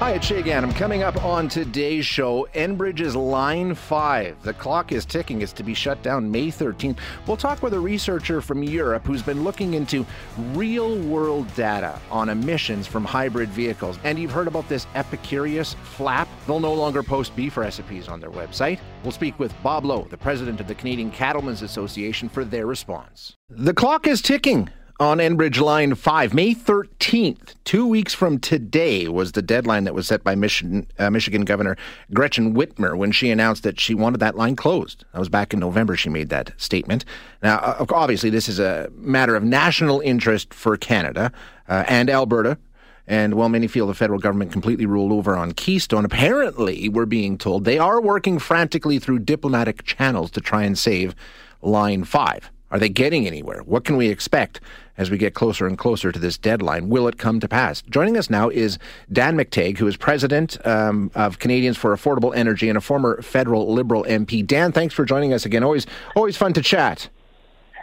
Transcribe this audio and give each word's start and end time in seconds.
Hi, 0.00 0.12
it's 0.12 0.30
Shaye 0.30 0.42
Ganam. 0.42 0.74
Coming 0.74 1.02
up 1.02 1.22
on 1.22 1.46
today's 1.46 2.06
show, 2.06 2.48
Enbridge's 2.54 3.14
Line 3.14 3.74
5. 3.74 4.42
The 4.42 4.54
clock 4.54 4.92
is 4.92 5.04
ticking. 5.04 5.42
It's 5.42 5.52
to 5.52 5.62
be 5.62 5.74
shut 5.74 6.02
down 6.02 6.30
May 6.30 6.46
13th. 6.46 6.96
We'll 7.26 7.36
talk 7.36 7.62
with 7.62 7.74
a 7.74 7.78
researcher 7.78 8.40
from 8.40 8.62
Europe 8.62 9.06
who's 9.06 9.20
been 9.20 9.44
looking 9.44 9.74
into 9.74 10.06
real 10.54 10.98
world 11.00 11.54
data 11.54 12.00
on 12.10 12.30
emissions 12.30 12.86
from 12.86 13.04
hybrid 13.04 13.50
vehicles. 13.50 13.98
And 14.02 14.18
you've 14.18 14.30
heard 14.30 14.48
about 14.48 14.66
this 14.70 14.86
Epicurious 14.94 15.74
flap. 15.74 16.28
They'll 16.46 16.60
no 16.60 16.72
longer 16.72 17.02
post 17.02 17.36
beef 17.36 17.58
recipes 17.58 18.08
on 18.08 18.20
their 18.20 18.30
website. 18.30 18.80
We'll 19.02 19.12
speak 19.12 19.38
with 19.38 19.52
Bob 19.62 19.84
Lowe, 19.84 20.06
the 20.08 20.16
president 20.16 20.60
of 20.60 20.66
the 20.66 20.74
Canadian 20.74 21.10
Cattlemen's 21.10 21.60
Association, 21.60 22.30
for 22.30 22.46
their 22.46 22.64
response. 22.64 23.36
The 23.50 23.74
clock 23.74 24.06
is 24.06 24.22
ticking 24.22 24.70
on 25.00 25.16
Enbridge 25.16 25.58
Line 25.58 25.94
5. 25.94 26.34
May 26.34 26.54
13th, 26.54 27.54
two 27.64 27.86
weeks 27.86 28.12
from 28.12 28.38
today, 28.38 29.08
was 29.08 29.32
the 29.32 29.40
deadline 29.40 29.84
that 29.84 29.94
was 29.94 30.06
set 30.06 30.22
by 30.22 30.34
Michigan, 30.34 30.86
uh, 30.98 31.08
Michigan 31.08 31.46
Governor 31.46 31.78
Gretchen 32.12 32.54
Whitmer 32.54 32.98
when 32.98 33.10
she 33.10 33.30
announced 33.30 33.62
that 33.62 33.80
she 33.80 33.94
wanted 33.94 34.20
that 34.20 34.36
line 34.36 34.56
closed. 34.56 35.06
That 35.12 35.18
was 35.18 35.30
back 35.30 35.54
in 35.54 35.58
November 35.58 35.96
she 35.96 36.10
made 36.10 36.28
that 36.28 36.52
statement. 36.58 37.06
Now, 37.42 37.86
obviously, 37.88 38.28
this 38.28 38.46
is 38.46 38.58
a 38.58 38.90
matter 38.92 39.34
of 39.34 39.42
national 39.42 40.00
interest 40.00 40.52
for 40.52 40.76
Canada 40.76 41.32
uh, 41.66 41.84
and 41.88 42.10
Alberta. 42.10 42.58
And 43.06 43.34
while 43.34 43.48
many 43.48 43.68
feel 43.68 43.86
the 43.86 43.94
federal 43.94 44.18
government 44.18 44.52
completely 44.52 44.84
ruled 44.84 45.12
over 45.12 45.34
on 45.34 45.52
Keystone, 45.52 46.04
apparently, 46.04 46.90
we're 46.90 47.06
being 47.06 47.38
told 47.38 47.64
they 47.64 47.78
are 47.78 48.02
working 48.02 48.38
frantically 48.38 48.98
through 48.98 49.20
diplomatic 49.20 49.82
channels 49.82 50.30
to 50.32 50.42
try 50.42 50.62
and 50.64 50.78
save 50.78 51.14
Line 51.62 52.04
5. 52.04 52.50
Are 52.70 52.78
they 52.78 52.88
getting 52.88 53.26
anywhere? 53.26 53.62
What 53.62 53.84
can 53.84 53.96
we 53.96 54.08
expect 54.08 54.60
as 54.96 55.10
we 55.10 55.18
get 55.18 55.34
closer 55.34 55.66
and 55.66 55.76
closer 55.76 56.12
to 56.12 56.18
this 56.18 56.38
deadline? 56.38 56.88
Will 56.88 57.08
it 57.08 57.18
come 57.18 57.40
to 57.40 57.48
pass? 57.48 57.82
Joining 57.82 58.16
us 58.16 58.30
now 58.30 58.48
is 58.48 58.78
Dan 59.12 59.36
McTeague, 59.36 59.78
who 59.78 59.86
is 59.86 59.96
president 59.96 60.64
um, 60.66 61.10
of 61.14 61.38
Canadians 61.38 61.76
for 61.76 61.94
Affordable 61.96 62.34
Energy 62.34 62.68
and 62.68 62.78
a 62.78 62.80
former 62.80 63.20
federal 63.22 63.72
Liberal 63.72 64.04
MP. 64.04 64.46
Dan, 64.46 64.72
thanks 64.72 64.94
for 64.94 65.04
joining 65.04 65.32
us 65.32 65.44
again. 65.44 65.64
Always, 65.64 65.86
always 66.14 66.36
fun 66.36 66.52
to 66.52 66.62
chat. 66.62 67.08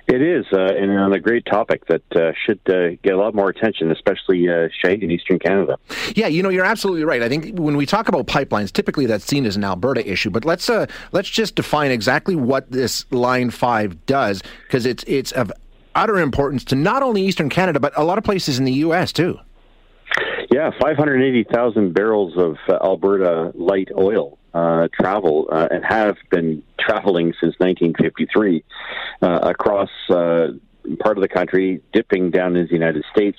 It 0.07 0.21
is, 0.21 0.45
uh, 0.53 0.57
and 0.57 0.97
on 0.97 1.11
a 1.11 1.19
great 1.19 1.45
topic 1.45 1.85
that 1.87 2.01
uh, 2.15 2.31
should 2.45 2.61
uh, 2.69 2.95
get 3.03 3.13
a 3.13 3.17
lot 3.17 3.35
more 3.35 3.49
attention, 3.49 3.91
especially 3.91 4.47
uh, 4.47 4.69
Shaye 4.81 5.03
in 5.03 5.11
Eastern 5.11 5.37
Canada. 5.37 5.77
Yeah, 6.15 6.27
you 6.27 6.41
know, 6.41 6.47
you're 6.47 6.63
absolutely 6.63 7.03
right. 7.03 7.21
I 7.21 7.27
think 7.27 7.59
when 7.59 7.75
we 7.75 7.85
talk 7.85 8.07
about 8.07 8.25
pipelines, 8.25 8.71
typically 8.71 9.05
that's 9.05 9.25
seen 9.25 9.45
as 9.45 9.57
an 9.57 9.65
Alberta 9.65 10.09
issue. 10.09 10.29
But 10.29 10.45
let's 10.45 10.69
uh, 10.69 10.85
let's 11.11 11.29
just 11.29 11.55
define 11.55 11.91
exactly 11.91 12.37
what 12.37 12.71
this 12.71 13.05
Line 13.11 13.49
Five 13.49 14.05
does, 14.05 14.41
because 14.63 14.85
it's 14.85 15.03
it's 15.07 15.33
of 15.33 15.51
utter 15.93 16.19
importance 16.19 16.63
to 16.63 16.75
not 16.75 17.03
only 17.03 17.23
Eastern 17.23 17.49
Canada 17.49 17.79
but 17.79 17.91
a 17.97 18.03
lot 18.03 18.17
of 18.17 18.23
places 18.23 18.59
in 18.59 18.63
the 18.63 18.73
U.S. 18.73 19.11
too. 19.11 19.37
Yeah, 20.57 20.71
580,000 20.81 21.93
barrels 21.93 22.35
of 22.35 22.57
uh, 22.67 22.83
Alberta 22.83 23.51
light 23.53 23.89
oil 23.95 24.39
uh, 24.55 24.87
travel 24.91 25.47
uh, 25.51 25.67
and 25.69 25.85
have 25.85 26.15
been 26.31 26.63
traveling 26.79 27.33
since 27.39 27.53
1953 27.59 28.63
uh, 29.21 29.39
across 29.43 29.91
uh, 30.09 30.47
part 30.99 31.15
of 31.19 31.21
the 31.21 31.27
country, 31.27 31.83
dipping 31.93 32.31
down 32.31 32.55
into 32.55 32.69
the 32.69 32.73
United 32.73 33.05
States, 33.11 33.37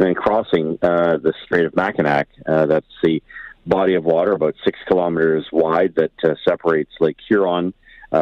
and 0.00 0.08
then 0.08 0.16
crossing 0.16 0.76
uh, 0.82 1.18
the 1.18 1.32
Strait 1.44 1.66
of 1.66 1.76
Mackinac. 1.76 2.26
that's 2.44 2.84
the 3.00 3.22
body 3.64 3.94
of 3.94 4.02
water 4.02 4.32
about 4.32 4.56
six 4.64 4.76
kilometers 4.88 5.46
wide 5.52 5.94
that 5.94 6.10
separates 6.44 6.90
Lake 6.98 7.18
Huron. 7.28 7.74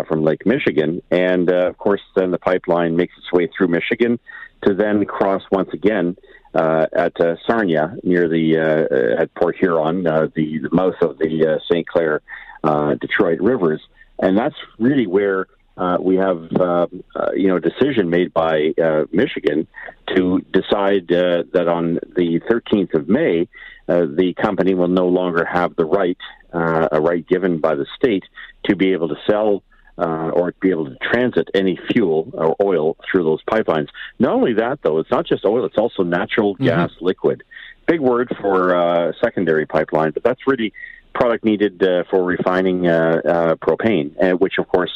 from 0.07 0.23
Lake 0.23 0.45
Michigan, 0.45 1.01
and 1.11 1.49
of 1.51 1.79
course, 1.79 2.03
then 2.15 2.31
the 2.31 2.39
pipeline 2.39 2.95
makes 2.95 3.15
its 3.17 3.33
way 3.33 3.49
through 3.57 3.69
Michigan 3.69 4.19
to 4.67 4.75
then 4.75 5.05
cross 5.07 5.43
once 5.51 5.71
again 5.73 6.17
uh, 6.55 6.87
at 6.93 7.21
uh, 7.21 7.37
Sarnia 7.47 7.97
near 8.03 8.29
the 8.29 8.59
uh, 8.59 9.23
at 9.23 9.35
Port 9.35 9.57
Huron, 9.57 10.07
uh, 10.07 10.29
the, 10.35 10.59
the 10.59 10.71
mouth 10.73 10.95
of 11.01 11.19
the 11.19 11.47
uh, 11.47 11.59
St. 11.71 11.87
Clair 11.87 12.23
uh, 12.63 12.95
Detroit 12.95 13.41
rivers, 13.41 13.81
and 14.19 14.39
that's 14.39 14.57
really 14.79 15.07
where 15.07 15.47
uh, 15.77 15.99
we 16.01 16.17
have 16.17 16.51
uh, 16.53 16.87
uh, 17.17 17.33
you 17.35 17.49
know 17.49 17.57
a 17.57 17.61
decision 17.61 18.09
made 18.09 18.33
by 18.33 18.73
uh, 18.83 19.05
Michigan 19.11 19.67
to 20.15 20.41
decide 20.53 21.11
uh, 21.13 21.43
that 21.53 21.67
on 21.69 21.95
the 22.17 22.41
13th 22.49 22.95
of 22.95 23.09
May, 23.09 23.49
uh, 23.89 24.07
the 24.07 24.35
company 24.35 24.75
will 24.75 24.89
no 24.89 25.09
longer 25.09 25.45
have 25.45 25.75
the 25.75 25.85
right, 25.85 26.19
a 26.53 27.01
right 27.01 27.27
given 27.27 27.59
by 27.59 27.75
the 27.75 27.87
state, 27.97 28.25
to 28.65 28.77
be 28.77 28.93
able 28.93 29.09
to 29.09 29.17
sell 29.27 29.63
uh, 29.99 30.31
or 30.31 30.53
be 30.61 30.71
able 30.71 30.87
to 30.87 30.97
transit 31.03 31.49
any 31.55 31.79
fuel 31.91 32.31
or 32.35 32.57
oil 32.63 32.97
through 33.11 33.25
those 33.25 33.43
pipelines. 33.45 33.89
Not 34.19 34.35
only 34.35 34.55
that, 34.55 34.81
though, 34.83 34.99
it's 34.99 35.11
not 35.11 35.27
just 35.27 35.45
oil; 35.45 35.65
it's 35.65 35.79
also 35.79 36.03
natural 36.03 36.55
mm-hmm. 36.55 36.65
gas 36.65 36.91
liquid. 37.01 37.43
Big 37.87 38.01
word 38.01 38.35
for 38.41 38.75
uh, 38.75 39.13
secondary 39.23 39.67
pipeline, 39.67 40.13
but 40.13 40.23
that's 40.23 40.47
really 40.47 40.73
product 41.15 41.45
needed 41.45 41.83
uh, 41.83 42.05
for 42.11 42.25
refining 42.25 42.89
uh, 42.89 43.21
uh, 43.25 43.55
propane, 43.57 44.11
uh, 44.23 44.37
which, 44.37 44.55
of 44.59 44.67
course, 44.69 44.91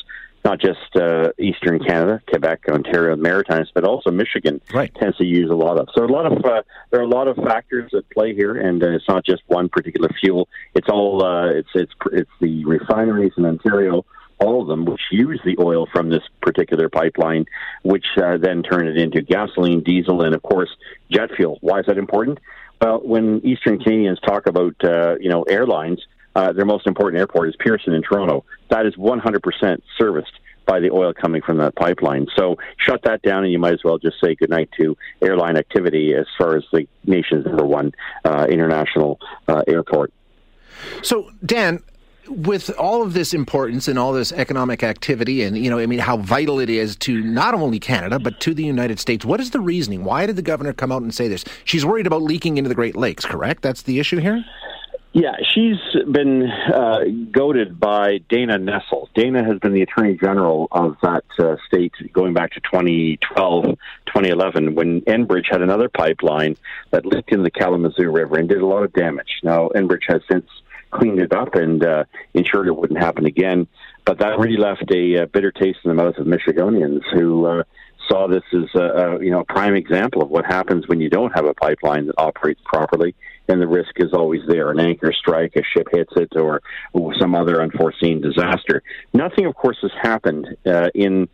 not 0.45 0.61
just 0.61 0.97
uh, 0.97 1.31
Eastern 1.39 1.79
Canada, 1.79 2.23
Quebec, 2.29 2.69
Ontario, 2.69 3.17
Maritimes, 3.17 3.71
but 3.75 3.85
also 3.85 4.11
Michigan 4.11 4.61
right. 4.73 4.95
tends 4.95 5.17
to 5.19 5.25
use 5.25 5.51
a 5.51 5.55
lot 5.55 5.79
of. 5.79 5.89
So 5.95 6.05
a 6.05 6.07
lot 6.07 6.27
of 6.27 6.45
uh, 6.45 6.63
there 6.91 7.01
are 7.01 7.05
a 7.05 7.09
lot 7.09 7.29
of 7.29 7.37
factors 7.37 7.93
at 7.95 8.09
play 8.11 8.35
here, 8.35 8.57
and 8.57 8.83
uh, 8.83 8.91
it's 8.91 9.09
not 9.09 9.25
just 9.25 9.43
one 9.47 9.69
particular 9.69 10.09
fuel. 10.21 10.49
It's 10.75 10.89
all 10.89 11.25
uh, 11.25 11.51
it's 11.51 11.69
it's 11.75 11.93
it's 12.13 12.31
the 12.41 12.65
refineries 12.65 13.33
in 13.37 13.45
Ontario 13.45 14.05
all 14.41 14.63
of 14.63 14.69
them, 14.69 14.85
which 14.85 15.01
use 15.11 15.41
the 15.45 15.57
oil 15.59 15.87
from 15.93 16.11
this 16.11 16.23
particular 16.41 16.89
pipeline, 16.89 17.47
which 17.83 18.07
uh, 18.17 18.37
then 18.37 18.63
turn 18.63 18.87
it 18.87 18.97
into 18.97 19.23
gasoline, 19.23 19.83
diesel, 19.83 20.23
and 20.23 20.35
of 20.35 20.43
course 20.43 20.71
jet 21.11 21.31
fuel. 21.37 21.59
Why 21.61 21.81
is 21.81 21.87
that 21.87 21.99
important? 21.99 22.39
Well, 22.81 23.01
when 23.01 23.45
Eastern 23.45 23.79
Canadians 23.81 24.21
talk 24.21 24.47
about 24.47 24.77
uh, 24.85 25.17
you 25.21 25.29
know 25.29 25.43
airlines, 25.43 26.01
uh, 26.35 26.53
their 26.53 26.65
most 26.65 26.87
important 26.87 27.19
airport 27.19 27.49
is 27.49 27.57
Pearson 27.59 27.93
in 27.93 28.03
Toronto. 28.03 28.45
That 28.71 28.87
is 28.87 28.95
100% 28.95 29.83
serviced 29.99 30.33
by 30.67 30.79
the 30.79 30.91
oil 30.91 31.13
coming 31.15 31.41
from 31.43 31.57
that 31.57 31.75
pipeline. 31.75 32.29
So 32.37 32.59
shut 32.77 33.03
that 33.05 33.23
down, 33.23 33.43
and 33.43 33.53
you 33.53 33.59
might 33.59 33.73
as 33.73 33.81
well 33.83 33.99
just 33.99 34.21
say 34.23 34.35
goodnight 34.35 34.69
to 34.79 34.97
airline 35.23 35.57
activity 35.57 36.15
as 36.15 36.27
far 36.37 36.57
as 36.57 36.65
the 36.73 36.87
nation's 37.05 37.47
number 37.47 37.65
one 37.65 37.93
uh, 38.25 38.47
international 38.49 39.19
uh, 39.49 39.63
airport. 39.67 40.13
So, 41.03 41.31
Dan, 41.45 41.83
with 42.29 42.71
all 42.79 43.03
of 43.03 43.15
this 43.15 43.33
importance 43.35 43.89
and 43.89 43.99
all 43.99 44.13
this 44.13 44.33
economic 44.33 44.83
activity 44.83 45.43
and 45.43 45.57
you 45.59 45.71
know 45.71 45.79
i 45.79 45.87
mean 45.87 45.99
how 45.99 46.17
vital 46.17 46.59
it 46.59 46.71
is 46.71 46.97
to 46.97 47.21
not 47.23 47.55
only 47.55 47.79
canada 47.79 48.19
but 48.19 48.39
to 48.41 48.55
the 48.55 48.65
united 48.65 48.99
states 48.99 49.25
what 49.25 49.41
is 49.41 49.51
the 49.51 49.61
reasoning 49.61 50.05
why 50.05 50.27
did 50.27 50.37
the 50.37 50.43
governor 50.43 50.73
come 50.73 50.93
out 50.93 51.03
and 51.03 51.15
say 51.15 51.29
this 51.29 51.45
she's 51.65 51.85
worried 51.85 52.07
about 52.07 52.23
leaking 52.23 52.59
into 52.59 52.69
the 52.69 52.75
great 52.75 52.97
lakes 52.97 53.25
correct 53.25 53.63
that's 53.63 53.83
the 53.83 53.99
issue 53.99 54.19
here 54.19 54.45
yeah, 55.15 55.37
she's 55.55 55.79
been 56.13 56.49
uh, 56.49 57.01
goaded 57.33 57.81
by 57.81 58.19
Dana 58.29 58.59
Nessel. 58.59 59.09
Dana 59.15 59.43
has 59.43 59.59
been 59.59 59.73
the 59.73 59.81
Attorney 59.81 60.17
General 60.17 60.69
of 60.71 60.97
that 61.03 61.25
uh, 61.39 61.57
state 61.67 61.95
going 62.13 62.35
back 62.35 62.53
to 62.53 62.61
2012, 62.61 63.65
2011, 63.65 64.75
when 64.75 65.01
Enbridge 65.03 65.51
had 65.51 65.63
another 65.63 65.89
pipeline 65.89 66.57
that 66.91 67.07
leaked 67.07 67.33
in 67.33 67.43
the 67.43 67.51
Kalamazoo 67.51 68.11
River 68.11 68.37
and 68.37 68.51
did 68.51 68.61
a 68.61 68.67
lot 68.67 68.85
of 68.85 68.93
damage. 68.93 69.41
Now, 69.43 69.71
Enbridge 69.75 70.05
has 70.09 70.21
since 70.31 70.47
cleaned 70.91 71.21
it 71.21 71.33
up 71.33 71.55
and 71.55 71.85
uh, 71.85 72.05
ensured 72.35 72.69
it 72.69 72.77
wouldn't 72.77 72.99
happen 72.99 73.27
again. 73.27 73.67
But 74.05 74.19
that 74.19 74.39
really 74.39 74.57
left 74.57 74.91
a, 74.91 75.15
a 75.15 75.23
uh, 75.23 75.27
bitter 75.27 75.53
taste 75.53 75.81
in 75.85 75.89
the 75.89 75.95
mouth 75.95 76.17
of 76.17 76.27
Michiganians 76.27 77.03
who 77.13 77.47
uh, 77.47 77.63
saw 78.09 78.27
this 78.27 78.43
as 78.53 78.75
a, 78.75 78.81
a 78.81 79.25
you 79.25 79.31
know 79.31 79.41
a 79.41 79.45
prime 79.45 79.75
example 79.75 80.23
of 80.23 80.31
what 80.31 80.45
happens 80.45 80.89
when 80.89 81.01
you 81.01 81.11
don't 81.11 81.33
have 81.33 81.45
a 81.45 81.55
pipeline 81.55 82.07
that 82.07 82.15
operates 82.19 82.61
properly, 82.65 83.15
and 83.49 83.61
the 83.61 83.69
risk 83.69 83.93
is 83.97 84.13
always 84.13 84.41
there: 84.49 84.71
an 84.71 84.81
anchor 84.81 85.13
strike, 85.13 85.55
a 85.57 85.63
ship 85.63 85.89
hits 85.93 86.13
it, 86.17 86.37
or, 86.37 86.63
some 87.19 87.35
other 87.35 87.61
unforeseen 87.61 88.21
disaster. 88.21 88.83
Nothing, 89.13 89.47
of 89.47 89.55
course, 89.55 89.79
has 89.83 89.91
happened 90.01 90.47
uh, 90.67 90.89
in 90.95 91.29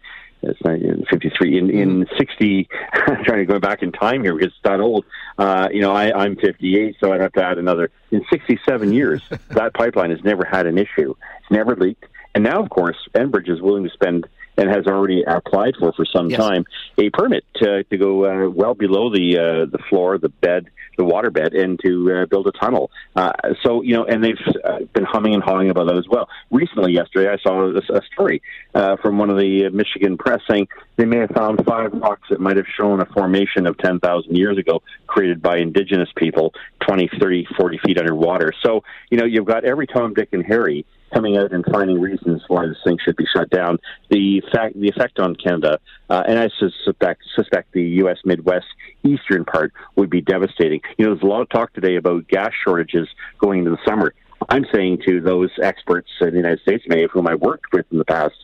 it's 0.46 1.10
53 1.10 1.58
in 1.58 1.70
in 1.70 2.04
mm-hmm. 2.04 2.16
60 2.16 2.68
i'm 2.92 3.24
trying 3.24 3.38
to 3.38 3.44
go 3.44 3.58
back 3.58 3.82
in 3.82 3.92
time 3.92 4.22
here 4.22 4.34
because 4.34 4.48
it's 4.48 4.62
that 4.64 4.80
old. 4.80 5.04
Uh 5.38 5.68
you 5.72 5.80
know 5.80 5.92
i 5.92 6.12
i'm 6.24 6.36
58 6.36 6.96
so 7.00 7.12
i'd 7.12 7.20
have 7.20 7.32
to 7.32 7.44
add 7.44 7.58
another 7.58 7.90
in 8.10 8.24
67 8.30 8.92
years 8.92 9.22
that 9.50 9.74
pipeline 9.74 10.10
has 10.10 10.22
never 10.24 10.44
had 10.44 10.66
an 10.66 10.78
issue. 10.78 11.14
It's 11.40 11.50
never 11.50 11.74
leaked. 11.76 12.06
And 12.34 12.44
now 12.44 12.62
of 12.62 12.70
course 12.70 12.96
enbridge 13.14 13.48
is 13.48 13.60
willing 13.60 13.84
to 13.84 13.90
spend 13.90 14.26
and 14.56 14.68
has 14.68 14.86
already 14.86 15.22
applied 15.26 15.74
for 15.78 15.92
for 15.92 16.04
some 16.04 16.30
yes. 16.30 16.38
time 16.38 16.64
a 16.98 17.10
permit 17.10 17.44
to, 17.56 17.84
to 17.84 17.96
go 17.96 18.24
uh, 18.24 18.48
well 18.48 18.74
below 18.74 19.10
the 19.10 19.38
uh, 19.38 19.66
the 19.66 19.78
floor, 19.88 20.18
the 20.18 20.28
bed, 20.28 20.66
the 20.96 21.04
water 21.04 21.30
bed, 21.30 21.54
and 21.54 21.80
to 21.84 22.12
uh, 22.12 22.26
build 22.26 22.46
a 22.46 22.52
tunnel. 22.52 22.90
Uh, 23.16 23.32
so 23.62 23.82
you 23.82 23.94
know, 23.94 24.04
and 24.04 24.22
they've 24.22 24.38
uh, 24.64 24.80
been 24.92 25.04
humming 25.04 25.34
and 25.34 25.42
hawing 25.42 25.70
about 25.70 25.86
that 25.86 25.96
as 25.96 26.08
well. 26.08 26.28
Recently, 26.50 26.92
yesterday, 26.92 27.30
I 27.30 27.38
saw 27.38 27.64
a, 27.64 27.78
a 27.78 28.02
story 28.12 28.42
uh, 28.74 28.96
from 28.96 29.18
one 29.18 29.30
of 29.30 29.38
the 29.38 29.68
Michigan 29.70 30.16
press 30.16 30.40
saying 30.48 30.68
they 30.96 31.04
may 31.04 31.18
have 31.18 31.30
found 31.30 31.64
five 31.64 31.92
rocks 31.92 32.28
that 32.30 32.40
might 32.40 32.56
have 32.56 32.66
shown 32.78 33.00
a 33.00 33.06
formation 33.06 33.66
of 33.66 33.76
10,000 33.78 34.36
years 34.36 34.58
ago 34.58 34.82
created 35.06 35.42
by 35.42 35.58
indigenous 35.58 36.08
people 36.16 36.54
20, 36.86 37.10
30, 37.18 37.46
40 37.56 37.78
feet 37.84 37.98
underwater. 37.98 38.52
So, 38.62 38.84
you 39.10 39.18
know, 39.18 39.24
you've 39.24 39.44
got 39.44 39.64
every 39.64 39.86
Tom, 39.86 40.14
Dick, 40.14 40.28
and 40.32 40.44
Harry 40.44 40.86
coming 41.14 41.36
out 41.36 41.52
and 41.52 41.64
finding 41.72 42.00
reasons 42.00 42.42
why 42.48 42.66
this 42.66 42.76
thing 42.84 42.98
should 43.04 43.16
be 43.16 43.26
shut 43.34 43.48
down. 43.50 43.78
The 44.10 44.42
fact, 44.52 44.78
the 44.78 44.88
effect 44.88 45.18
on 45.18 45.36
Canada, 45.36 45.78
uh, 46.10 46.24
and 46.26 46.38
I 46.38 46.50
suspect 46.58 47.22
suspect 47.34 47.72
the 47.72 47.82
U.S. 47.82 48.18
Midwest 48.24 48.66
eastern 49.04 49.44
part 49.44 49.72
would 49.96 50.10
be 50.10 50.20
devastating. 50.20 50.80
You 50.98 51.06
know, 51.06 51.14
there's 51.14 51.22
a 51.22 51.26
lot 51.26 51.42
of 51.42 51.48
talk 51.48 51.72
today 51.72 51.96
about 51.96 52.28
gas 52.28 52.52
shortages 52.64 53.08
going 53.38 53.60
into 53.60 53.70
the 53.70 53.78
summer. 53.86 54.12
I'm 54.48 54.66
saying 54.74 55.02
to 55.06 55.20
those 55.20 55.50
experts 55.62 56.08
in 56.20 56.30
the 56.30 56.36
United 56.36 56.60
States, 56.60 56.84
many 56.86 57.02
of 57.04 57.10
whom 57.10 57.26
I've 57.26 57.40
worked 57.40 57.72
with 57.72 57.86
in 57.90 57.98
the 57.98 58.04
past, 58.04 58.34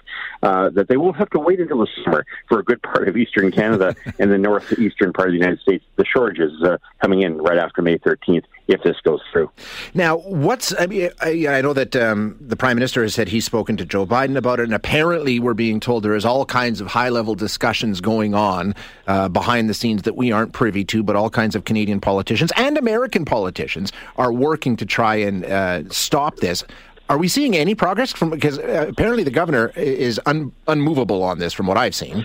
uh, 0.43 0.70
that 0.70 0.88
they 0.88 0.96
won't 0.96 1.17
have 1.17 1.31
to 1.31 1.38
wait 1.38 1.61
until 1.61 1.78
the 1.78 1.88
summer 2.05 2.25
for 2.49 2.61
a 2.61 2.64
good 2.64 2.82
part 2.82 3.08
of 3.08 3.17
eastern 3.17 3.50
Canada 3.50 3.94
and 4.19 4.31
the 4.31 4.38
northeastern 4.38 5.12
part 5.12 5.28
of 5.28 5.32
the 5.32 5.38
United 5.38 5.61
States. 5.61 5.84
The 5.96 6.05
shortages 6.05 6.52
uh, 6.62 6.78
coming 7.00 7.22
in 7.22 7.38
right 7.38 7.58
after 7.58 7.82
May 7.82 7.99
13th 7.99 8.44
if 8.70 8.82
this 8.82 8.96
goes 9.02 9.20
through. 9.32 9.50
Now, 9.94 10.19
what's 10.19 10.75
I 10.78 10.87
mean, 10.87 11.11
I, 11.20 11.46
I 11.49 11.61
know 11.61 11.72
that 11.72 11.94
um, 11.96 12.37
the 12.40 12.56
prime 12.56 12.76
minister 12.76 13.02
has 13.02 13.14
said 13.14 13.28
he's 13.28 13.44
spoken 13.44 13.76
to 13.76 13.84
Joe 13.84 14.06
Biden 14.06 14.37
about 14.37 14.61
it, 14.61 14.64
and 14.64 14.75
apparently 14.75 15.38
we're 15.40 15.55
being 15.55 15.81
told 15.81 16.02
there 16.02 16.14
is 16.14 16.25
all 16.25 16.44
kinds 16.44 16.81
of 16.81 16.87
high 16.87 17.08
level 17.08 17.34
discussions 17.34 18.00
going 18.00 18.34
on 18.34 18.75
uh, 19.06 19.28
behind 19.28 19.69
the 19.69 19.75
scenes 19.75 20.02
that 20.02 20.17
we 20.17 20.32
aren't 20.32 20.52
privy 20.52 20.84
to, 20.84 21.02
but 21.02 21.17
all 21.17 21.31
kinds 21.31 21.55
of 21.55 21.64
Canadian 21.64 22.00
politicians 22.00 22.52
and 22.56 22.78
American 22.78 23.25
politicians 23.25 23.93
are 24.17 24.32
working 24.32 24.76
to 24.76 24.87
try 24.87 25.17
and 25.17 25.44
uh, 25.44 25.88
stop 25.90 26.37
this. 26.37 26.64
Are 27.08 27.19
we 27.19 27.26
seeing 27.26 27.56
any 27.56 27.75
progress 27.75 28.12
from 28.12 28.31
because 28.31 28.58
uh, 28.61 28.87
apparently 28.88 29.25
the 29.25 29.32
governor 29.32 29.72
is 29.75 30.20
un, 30.26 30.52
unmovable 30.69 31.25
on 31.25 31.40
this, 31.40 31.52
from 31.52 31.67
what 31.67 31.76
I've 31.76 31.94
seen. 31.94 32.25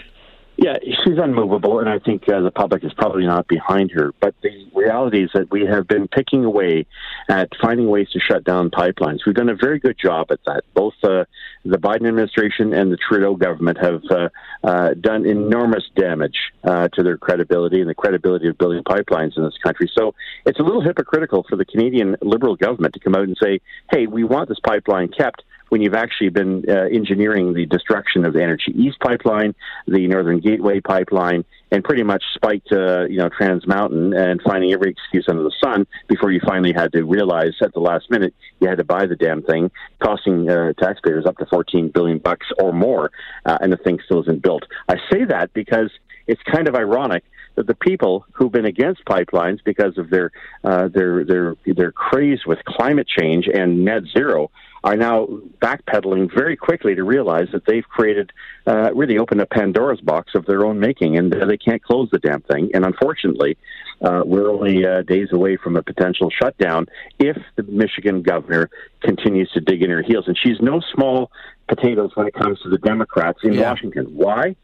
Yeah, 0.58 0.78
she's 1.04 1.18
unmovable, 1.18 1.80
and 1.80 1.90
I 1.90 2.00
think 2.00 2.30
uh, 2.30 2.40
the 2.42 2.52
public 2.52 2.84
is 2.84 2.94
probably 2.94 3.26
not 3.26 3.48
behind 3.48 3.92
her. 3.92 4.14
But 4.20 4.36
the 4.42 4.55
reality 4.86 5.24
is 5.24 5.32
that 5.34 5.52
we 5.52 5.66
have 5.66 5.88
been 5.88 6.08
picking 6.08 6.46
away 6.46 6.86
at 7.30 7.50
finding 7.62 7.88
ways 7.88 8.10
to 8.12 8.20
shut 8.20 8.44
down 8.44 8.70
pipelines. 8.70 9.20
We've 9.26 9.36
done 9.36 9.50
a 9.50 9.56
very 9.56 9.80
good 9.80 9.98
job 9.98 10.28
at 10.32 10.40
that. 10.46 10.64
Both 10.74 10.94
uh, 11.04 11.26
the 11.64 11.78
Biden 11.78 12.08
administration 12.08 12.74
and 12.74 12.92
the 12.92 12.98
Trudeau 12.98 13.36
government 13.36 13.78
have 13.80 14.02
uh, 14.10 14.30
uh, 14.64 14.94
done 14.94 15.26
enormous 15.26 15.84
damage 15.96 16.38
uh, 16.64 16.88
to 16.90 17.04
their 17.04 17.18
credibility 17.18 17.82
and 17.82 17.90
the 17.90 17.96
credibility 17.96 18.48
of 18.48 18.58
building 18.58 18.84
pipelines 18.84 19.38
in 19.38 19.44
this 19.44 19.58
country. 19.64 19.90
So 19.98 20.14
it's 20.46 20.60
a 20.60 20.64
little 20.64 20.82
hypocritical 20.82 21.46
for 21.50 21.56
the 21.56 21.66
Canadian 21.66 22.16
Liberal 22.22 22.56
government 22.56 22.94
to 22.94 23.00
come 23.00 23.16
out 23.16 23.24
and 23.24 23.38
say, 23.42 23.60
hey, 23.92 24.08
we 24.08 24.24
want 24.24 24.50
this 24.50 24.60
pipeline 24.66 25.10
kept 25.10 25.44
when 25.70 25.82
you've 25.82 25.96
actually 25.96 26.30
been 26.30 26.64
uh, 26.70 26.88
engineering 26.92 27.54
the 27.54 27.66
destruction 27.66 28.26
of 28.26 28.34
the 28.34 28.42
Energy 28.42 28.72
East 28.76 29.00
pipeline, 29.00 29.56
the 29.88 30.08
Northern 30.08 30.40
Gateway 30.40 30.80
pipeline, 30.80 31.44
and 31.72 31.84
pretty 31.84 32.04
much 32.04 32.24
spiked, 32.34 32.72
uh, 32.72 33.06
you 33.06 33.18
know, 33.18 33.30
Trans 33.30 33.68
Mountain 33.68 34.14
and 34.14 34.42
finding 34.42 34.72
every 34.72 34.92
excuse 34.92 35.26
under 35.28 35.44
the 35.44 35.54
sun 35.64 35.88
before 36.08 36.32
you 36.32 36.40
finally 36.46 36.74
had 36.74 36.92
to 36.94 37.04
realize 37.04 37.54
at 37.62 37.74
the 37.74 37.80
last 37.80 38.10
minute 38.10 38.34
you 38.60 38.68
had 38.68 38.78
to 38.78 38.84
buy 38.84 39.06
the 39.06 39.16
damn 39.16 39.42
thing, 39.42 39.72
costing 40.00 40.50
uh, 40.50 40.74
taxpayers 40.74 41.26
up 41.26 41.38
to 41.38 41.46
14 41.48 41.90
billion 41.90 42.20
bucks 42.20 42.48
or 42.60 42.72
more, 42.72 43.12
uh, 43.46 43.58
and 43.62 43.72
the 43.74 43.78
thing 43.78 44.00
still 44.06 44.22
isn't 44.22 44.42
built. 44.42 44.64
I 44.88 44.96
say 45.12 45.26
that 45.26 45.54
because 45.54 45.92
it's 46.28 46.42
kind 46.44 46.68
of 46.68 46.76
ironic 46.76 47.24
that 47.56 47.68
the 47.68 47.76
people 47.76 48.26
who've 48.34 48.52
been 48.52 48.66
against 48.66 49.04
pipelines 49.06 49.60
because 49.64 49.98
of 49.98 50.10
their 50.10 50.32
uh, 50.64 50.88
their 50.90 51.24
their 51.24 51.56
their 51.66 51.92
craze 51.92 52.46
with 52.46 52.60
climate 52.66 53.08
change 53.08 53.48
and 53.48 53.86
net 53.86 54.04
zero 54.14 54.52
are 54.86 54.96
now 54.96 55.26
backpedaling 55.60 56.32
very 56.32 56.56
quickly 56.56 56.94
to 56.94 57.04
realize 57.04 57.48
that 57.52 57.66
they've 57.66 57.88
created, 57.90 58.32
uh, 58.68 58.94
really 58.94 59.18
opened 59.18 59.42
a 59.42 59.46
Pandora's 59.48 60.00
box 60.00 60.36
of 60.36 60.46
their 60.46 60.64
own 60.64 60.80
making, 60.80 61.18
and 61.18 61.36
uh, 61.36 61.44
they 61.48 61.58
can't 61.58 61.84
close 61.84 62.08
the 62.12 62.20
damn 62.20 62.42
thing. 62.42 62.70
And 62.76 62.86
unfortunately, 62.86 63.58
uh, 64.02 64.22
we're 64.24 64.48
only 64.48 64.86
uh, 64.86 65.02
days 65.02 65.30
away 65.32 65.58
from 65.58 65.76
a 65.76 65.82
potential 65.82 66.30
shutdown 66.30 66.86
if 67.18 67.36
the 67.56 67.64
Michigan 67.64 68.22
governor 68.22 68.70
continues 69.02 69.50
to 69.54 69.60
dig 69.60 69.82
in 69.82 69.90
her 69.90 70.04
heels. 70.04 70.26
And 70.28 70.38
she's 70.38 70.62
no 70.62 70.80
small 70.94 71.32
potatoes 71.68 72.12
when 72.14 72.28
it 72.28 72.36
comes 72.36 72.60
to 72.62 72.70
the 72.70 72.78
Democrats 72.78 73.40
in 73.44 73.54
yeah. 73.54 73.72
Washington. 73.72 74.06
Why? 74.16 74.56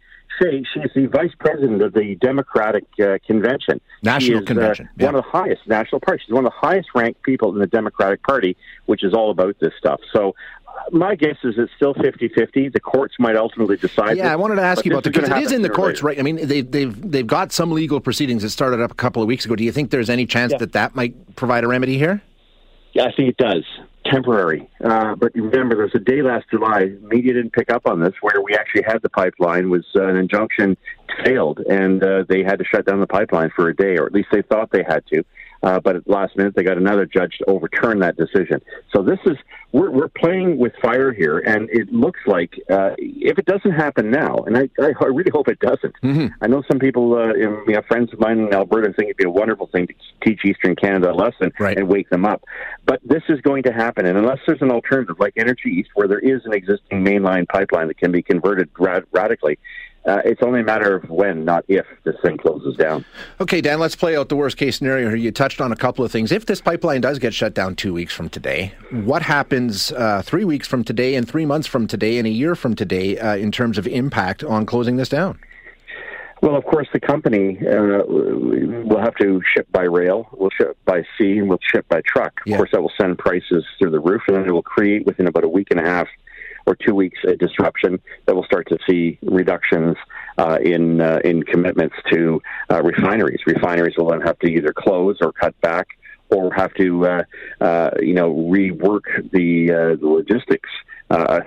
Say 0.41 0.63
she's 0.73 0.91
the 0.95 1.07
vice 1.07 1.33
president 1.39 1.81
of 1.81 1.93
the 1.93 2.15
Democratic 2.15 2.85
uh, 3.01 3.17
Convention. 3.25 3.79
National 4.03 4.37
is, 4.37 4.43
uh, 4.43 4.45
Convention. 4.45 4.87
Uh, 4.87 4.91
yeah. 4.97 5.05
One 5.07 5.15
of 5.15 5.23
the 5.23 5.29
highest 5.29 5.67
national 5.67 6.01
parties. 6.01 6.25
She's 6.25 6.33
one 6.33 6.45
of 6.45 6.51
the 6.51 6.67
highest 6.67 6.89
ranked 6.95 7.23
people 7.23 7.53
in 7.53 7.59
the 7.59 7.67
Democratic 7.67 8.23
Party, 8.23 8.57
which 8.85 9.03
is 9.03 9.13
all 9.13 9.31
about 9.31 9.59
this 9.59 9.73
stuff. 9.77 9.99
So 10.13 10.35
uh, 10.67 10.71
my 10.91 11.15
guess 11.15 11.37
is 11.43 11.55
it's 11.57 11.71
still 11.75 11.93
50-50. 11.93 12.73
The 12.73 12.79
courts 12.79 13.15
might 13.19 13.35
ultimately 13.35 13.77
decide. 13.77 14.17
Yeah, 14.17 14.23
this, 14.23 14.31
I 14.31 14.35
wanted 14.35 14.55
to 14.55 14.63
ask 14.63 14.85
you 14.85 14.91
about 14.91 15.03
the 15.03 15.11
because 15.11 15.29
it 15.29 15.37
is 15.43 15.51
in 15.51 15.61
the 15.61 15.69
courts, 15.69 16.03
right? 16.03 16.19
I 16.19 16.23
mean, 16.23 16.47
they've 16.47 16.69
they've 16.69 17.11
they've 17.11 17.27
got 17.27 17.51
some 17.51 17.71
legal 17.71 17.99
proceedings 17.99 18.43
that 18.43 18.49
started 18.49 18.81
up 18.81 18.91
a 18.91 18.95
couple 18.95 19.21
of 19.21 19.27
weeks 19.27 19.45
ago. 19.45 19.55
Do 19.55 19.63
you 19.63 19.71
think 19.71 19.91
there's 19.91 20.09
any 20.09 20.25
chance 20.25 20.51
yeah. 20.51 20.59
that 20.59 20.73
that 20.73 20.95
might 20.95 21.35
provide 21.35 21.63
a 21.63 21.67
remedy 21.67 21.97
here? 21.97 22.21
Yeah, 22.93 23.05
I 23.05 23.11
think 23.13 23.29
it 23.29 23.37
does 23.37 23.63
temporary. 24.11 24.69
Uh, 24.83 25.15
but 25.15 25.33
remember, 25.33 25.75
there 25.75 25.85
was 25.85 25.95
a 25.95 25.99
day 25.99 26.21
last 26.21 26.45
July, 26.51 26.91
media 27.01 27.33
didn't 27.33 27.53
pick 27.53 27.71
up 27.71 27.87
on 27.87 28.01
this, 28.01 28.13
where 28.21 28.41
we 28.41 28.53
actually 28.53 28.83
had 28.83 29.01
the 29.01 29.09
pipeline, 29.09 29.69
was 29.69 29.85
uh, 29.95 30.07
an 30.07 30.17
injunction 30.17 30.77
failed, 31.23 31.59
and 31.69 32.03
uh, 32.03 32.23
they 32.27 32.43
had 32.43 32.59
to 32.59 32.65
shut 32.65 32.85
down 32.85 32.99
the 32.99 33.07
pipeline 33.07 33.49
for 33.55 33.69
a 33.69 33.75
day, 33.75 33.97
or 33.97 34.05
at 34.05 34.13
least 34.13 34.29
they 34.31 34.41
thought 34.41 34.69
they 34.71 34.83
had 34.87 35.05
to. 35.07 35.23
Uh, 35.63 35.79
but 35.79 35.95
at 35.95 36.05
the 36.05 36.11
last 36.11 36.35
minute, 36.37 36.55
they 36.55 36.63
got 36.63 36.77
another 36.77 37.05
judge 37.05 37.37
to 37.37 37.45
overturn 37.45 37.99
that 37.99 38.17
decision. 38.17 38.61
So 38.93 39.03
this 39.03 39.19
is 39.25 39.37
we're 39.71 39.91
we're 39.91 40.09
playing 40.09 40.57
with 40.57 40.73
fire 40.81 41.13
here, 41.13 41.39
and 41.39 41.69
it 41.69 41.91
looks 41.93 42.19
like 42.25 42.53
uh, 42.69 42.91
if 42.97 43.37
it 43.37 43.45
doesn't 43.45 43.71
happen 43.71 44.11
now, 44.11 44.35
and 44.45 44.57
I, 44.57 44.69
I 44.79 45.05
really 45.05 45.31
hope 45.31 45.47
it 45.47 45.59
doesn't. 45.59 45.95
Mm-hmm. 46.03 46.27
I 46.41 46.47
know 46.47 46.63
some 46.69 46.79
people, 46.79 47.13
uh, 47.13 47.33
you 47.33 47.63
know, 47.67 47.81
friends 47.87 48.11
of 48.11 48.19
mine 48.19 48.39
in 48.39 48.53
Alberta, 48.53 48.91
think 48.93 49.09
it'd 49.09 49.17
be 49.17 49.23
a 49.23 49.29
wonderful 49.29 49.67
thing 49.67 49.87
to 49.87 49.93
teach 50.23 50.43
Eastern 50.43 50.75
Canada 50.75 51.11
a 51.11 51.13
lesson 51.13 51.51
right. 51.59 51.77
and 51.77 51.87
wake 51.87 52.09
them 52.09 52.25
up. 52.25 52.43
But 52.85 52.99
this 53.05 53.23
is 53.29 53.39
going 53.41 53.63
to 53.63 53.71
happen, 53.71 54.05
and 54.05 54.17
unless 54.17 54.39
there's 54.45 54.61
an 54.61 54.71
alternative 54.71 55.17
like 55.19 55.33
Energy 55.37 55.69
East, 55.69 55.89
where 55.93 56.07
there 56.07 56.19
is 56.19 56.41
an 56.45 56.53
existing 56.53 57.05
mainline 57.05 57.47
pipeline 57.47 57.87
that 57.87 57.97
can 57.97 58.11
be 58.11 58.21
converted 58.21 58.69
rad- 58.77 59.05
radically, 59.11 59.57
uh, 60.05 60.21
it's 60.25 60.41
only 60.41 60.61
a 60.61 60.63
matter 60.63 60.95
of 60.95 61.09
when, 61.09 61.45
not 61.45 61.63
if, 61.67 61.85
this 62.03 62.15
thing 62.23 62.37
closes 62.37 62.75
down. 62.75 63.05
Okay, 63.39 63.61
Dan, 63.61 63.79
let's 63.79 63.95
play 63.95 64.17
out 64.17 64.29
the 64.29 64.35
worst 64.35 64.57
case 64.57 64.77
scenario 64.77 65.09
here. 65.09 65.17
You 65.17 65.31
touched 65.31 65.61
on 65.61 65.71
a 65.71 65.75
couple 65.75 66.03
of 66.03 66.11
things. 66.11 66.31
If 66.31 66.45
this 66.45 66.59
pipeline 66.59 67.01
does 67.01 67.19
get 67.19 67.33
shut 67.33 67.53
down 67.53 67.75
two 67.75 67.93
weeks 67.93 68.13
from 68.13 68.29
today, 68.29 68.73
what 68.91 69.21
happens 69.21 69.91
uh, 69.91 70.23
three 70.23 70.45
weeks 70.45 70.67
from 70.67 70.83
today, 70.83 71.15
and 71.15 71.27
three 71.27 71.45
months 71.45 71.67
from 71.67 71.85
today, 71.85 72.17
and 72.17 72.27
a 72.27 72.31
year 72.31 72.55
from 72.55 72.75
today 72.75 73.19
uh, 73.19 73.35
in 73.35 73.51
terms 73.51 73.77
of 73.77 73.85
impact 73.87 74.43
on 74.43 74.65
closing 74.65 74.95
this 74.95 75.09
down? 75.09 75.39
Well, 76.41 76.55
of 76.55 76.65
course, 76.65 76.87
the 76.91 76.99
company 76.99 77.59
uh, 77.59 78.03
will 78.07 78.99
have 78.99 79.13
to 79.17 79.41
ship 79.55 79.67
by 79.71 79.83
rail, 79.83 80.27
will 80.31 80.49
ship 80.49 80.75
by 80.85 81.03
sea, 81.15 81.37
and 81.37 81.47
will 81.47 81.59
ship 81.61 81.87
by 81.87 82.01
truck. 82.01 82.41
Of 82.41 82.47
yeah. 82.47 82.57
course, 82.57 82.71
that 82.71 82.81
will 82.81 82.91
send 82.99 83.19
prices 83.19 83.63
through 83.77 83.91
the 83.91 83.99
roof, 83.99 84.23
and 84.27 84.37
then 84.37 84.47
it 84.47 84.51
will 84.51 84.63
create 84.63 85.05
within 85.05 85.27
about 85.27 85.43
a 85.43 85.47
week 85.47 85.67
and 85.69 85.79
a 85.79 85.83
half 85.83 86.07
or 86.71 86.75
two 86.75 86.95
weeks 86.95 87.19
a 87.27 87.35
disruption 87.35 87.99
that 88.25 88.35
we'll 88.35 88.45
start 88.45 88.67
to 88.69 88.77
see 88.89 89.19
reductions 89.21 89.95
uh, 90.37 90.57
in 90.61 91.01
uh, 91.01 91.19
in 91.23 91.43
commitments 91.43 91.95
to 92.11 92.41
uh, 92.71 92.81
refineries. 92.81 93.39
Refineries 93.45 93.95
will 93.97 94.09
then 94.09 94.21
have 94.21 94.39
to 94.39 94.47
either 94.47 94.73
close 94.73 95.17
or 95.21 95.31
cut 95.31 95.59
back 95.61 95.87
or 96.29 96.53
have 96.53 96.73
to 96.75 97.05
uh, 97.05 97.23
uh, 97.59 97.91
you 97.99 98.13
know 98.13 98.33
rework 98.33 99.03
the, 99.31 99.71
uh, 99.71 99.95
the 99.99 100.07
logistics 100.07 100.69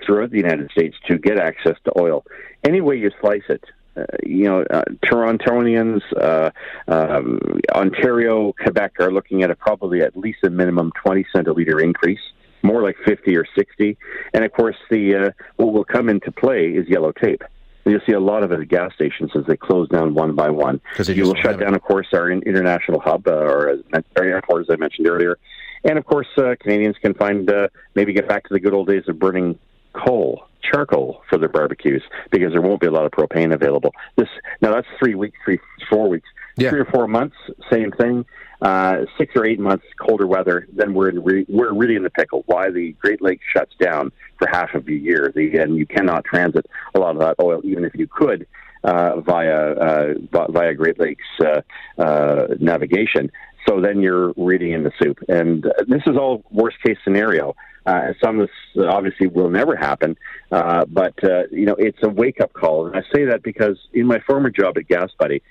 throughout 0.04 0.30
the 0.30 0.36
United 0.36 0.70
States 0.70 0.94
to 1.08 1.18
get 1.18 1.38
access 1.38 1.76
to 1.84 1.92
oil. 1.98 2.22
Any 2.64 2.82
way 2.82 2.96
you 2.98 3.10
slice 3.20 3.48
it, 3.48 3.64
uh, 3.96 4.04
you 4.22 4.44
know, 4.44 4.62
uh, 4.62 4.82
Torontonians, 5.06 6.02
uh, 6.20 6.50
um, 6.88 7.60
Ontario, 7.72 8.52
Quebec 8.60 8.94
are 9.00 9.10
looking 9.10 9.42
at 9.42 9.50
a 9.50 9.54
probably 9.54 10.02
at 10.02 10.16
least 10.16 10.38
a 10.42 10.50
minimum 10.50 10.92
20 11.02 11.24
cent 11.32 11.48
a 11.48 11.52
liter 11.52 11.80
increase 11.80 12.20
more 12.64 12.82
like 12.82 12.96
50 13.04 13.36
or 13.36 13.44
60. 13.56 13.96
And 14.32 14.44
of 14.44 14.52
course, 14.52 14.76
the 14.90 15.14
uh, 15.14 15.30
what 15.56 15.72
will 15.72 15.84
come 15.84 16.08
into 16.08 16.32
play 16.32 16.70
is 16.70 16.88
yellow 16.88 17.12
tape. 17.12 17.42
You'll 17.86 18.00
see 18.06 18.12
a 18.12 18.20
lot 18.20 18.42
of 18.42 18.50
it 18.50 18.60
at 18.60 18.68
gas 18.68 18.94
stations 18.94 19.30
as 19.36 19.44
they 19.46 19.58
close 19.58 19.90
down 19.90 20.14
one 20.14 20.34
by 20.34 20.48
one. 20.48 20.80
You 21.06 21.24
will 21.24 21.34
shut 21.34 21.60
down, 21.60 21.74
of 21.74 21.82
course, 21.82 22.06
our 22.14 22.30
international 22.30 22.98
hub 22.98 23.28
uh, 23.28 23.32
or 23.32 23.78
our 24.16 24.24
airport, 24.24 24.62
as 24.62 24.70
I 24.70 24.76
mentioned 24.76 25.06
earlier. 25.06 25.38
And 25.84 25.98
of 25.98 26.06
course, 26.06 26.26
uh, 26.38 26.54
Canadians 26.58 26.96
can 27.02 27.12
find 27.12 27.48
uh, 27.50 27.68
maybe 27.94 28.14
get 28.14 28.26
back 28.26 28.44
to 28.44 28.54
the 28.54 28.60
good 28.60 28.72
old 28.72 28.88
days 28.88 29.04
of 29.06 29.18
burning 29.18 29.58
coal, 29.92 30.46
charcoal 30.62 31.22
for 31.28 31.36
their 31.36 31.50
barbecues 31.50 32.02
because 32.30 32.52
there 32.52 32.62
won't 32.62 32.80
be 32.80 32.86
a 32.86 32.90
lot 32.90 33.04
of 33.04 33.12
propane 33.12 33.52
available. 33.52 33.92
This 34.16 34.28
now 34.62 34.72
that's 34.72 34.88
three 34.98 35.14
weeks, 35.14 35.36
three 35.44 35.60
four 35.90 36.08
weeks, 36.08 36.28
yeah. 36.56 36.70
three 36.70 36.80
or 36.80 36.86
four 36.86 37.06
months, 37.06 37.36
same 37.70 37.92
thing 37.92 38.24
uh, 38.64 39.04
six 39.18 39.36
or 39.36 39.44
eight 39.44 39.60
months 39.60 39.84
colder 40.00 40.26
weather, 40.26 40.66
then 40.72 40.94
we're 40.94 41.12
re- 41.20 41.46
we're 41.50 41.74
really 41.74 41.96
in 41.96 42.02
the 42.02 42.10
pickle. 42.10 42.44
Why 42.46 42.70
the 42.70 42.92
Great 42.92 43.20
Lakes 43.20 43.44
shuts 43.52 43.74
down 43.78 44.10
for 44.38 44.48
half 44.48 44.74
of 44.74 44.86
the 44.86 44.96
year, 44.96 45.30
the, 45.36 45.58
and 45.58 45.76
you 45.76 45.86
cannot 45.86 46.24
transit 46.24 46.64
a 46.94 46.98
lot 46.98 47.14
of 47.14 47.20
that 47.20 47.36
oil, 47.42 47.60
even 47.62 47.84
if 47.84 47.94
you 47.94 48.08
could. 48.08 48.46
Uh, 48.82 49.18
via 49.20 49.72
uh, 49.72 50.14
via 50.50 50.74
Great 50.74 51.00
Lakes 51.00 51.24
uh, 51.40 51.62
uh, 51.98 52.48
navigation, 52.60 53.32
so 53.66 53.80
then 53.80 54.02
you're 54.02 54.34
really 54.36 54.74
in 54.74 54.82
the 54.82 54.92
soup. 55.02 55.18
And 55.26 55.62
this 55.88 56.02
is 56.06 56.18
all 56.18 56.44
worst 56.50 56.76
case 56.82 56.98
scenario. 57.02 57.56
Uh, 57.86 58.12
some 58.22 58.40
of 58.40 58.48
this 58.48 58.84
obviously 58.86 59.26
will 59.26 59.48
never 59.48 59.74
happen, 59.74 60.18
uh, 60.52 60.84
but 60.84 61.14
uh, 61.24 61.44
you 61.50 61.64
know 61.64 61.76
it's 61.78 61.96
a 62.02 62.10
wake 62.10 62.42
up 62.42 62.52
call, 62.52 62.86
and 62.86 62.94
I 62.94 63.02
say 63.14 63.24
that 63.24 63.42
because 63.42 63.78
in 63.94 64.06
my 64.06 64.20
former 64.26 64.50
job 64.50 64.76
at 64.76 64.86
Gas 64.86 65.10
Buddy, 65.18 65.42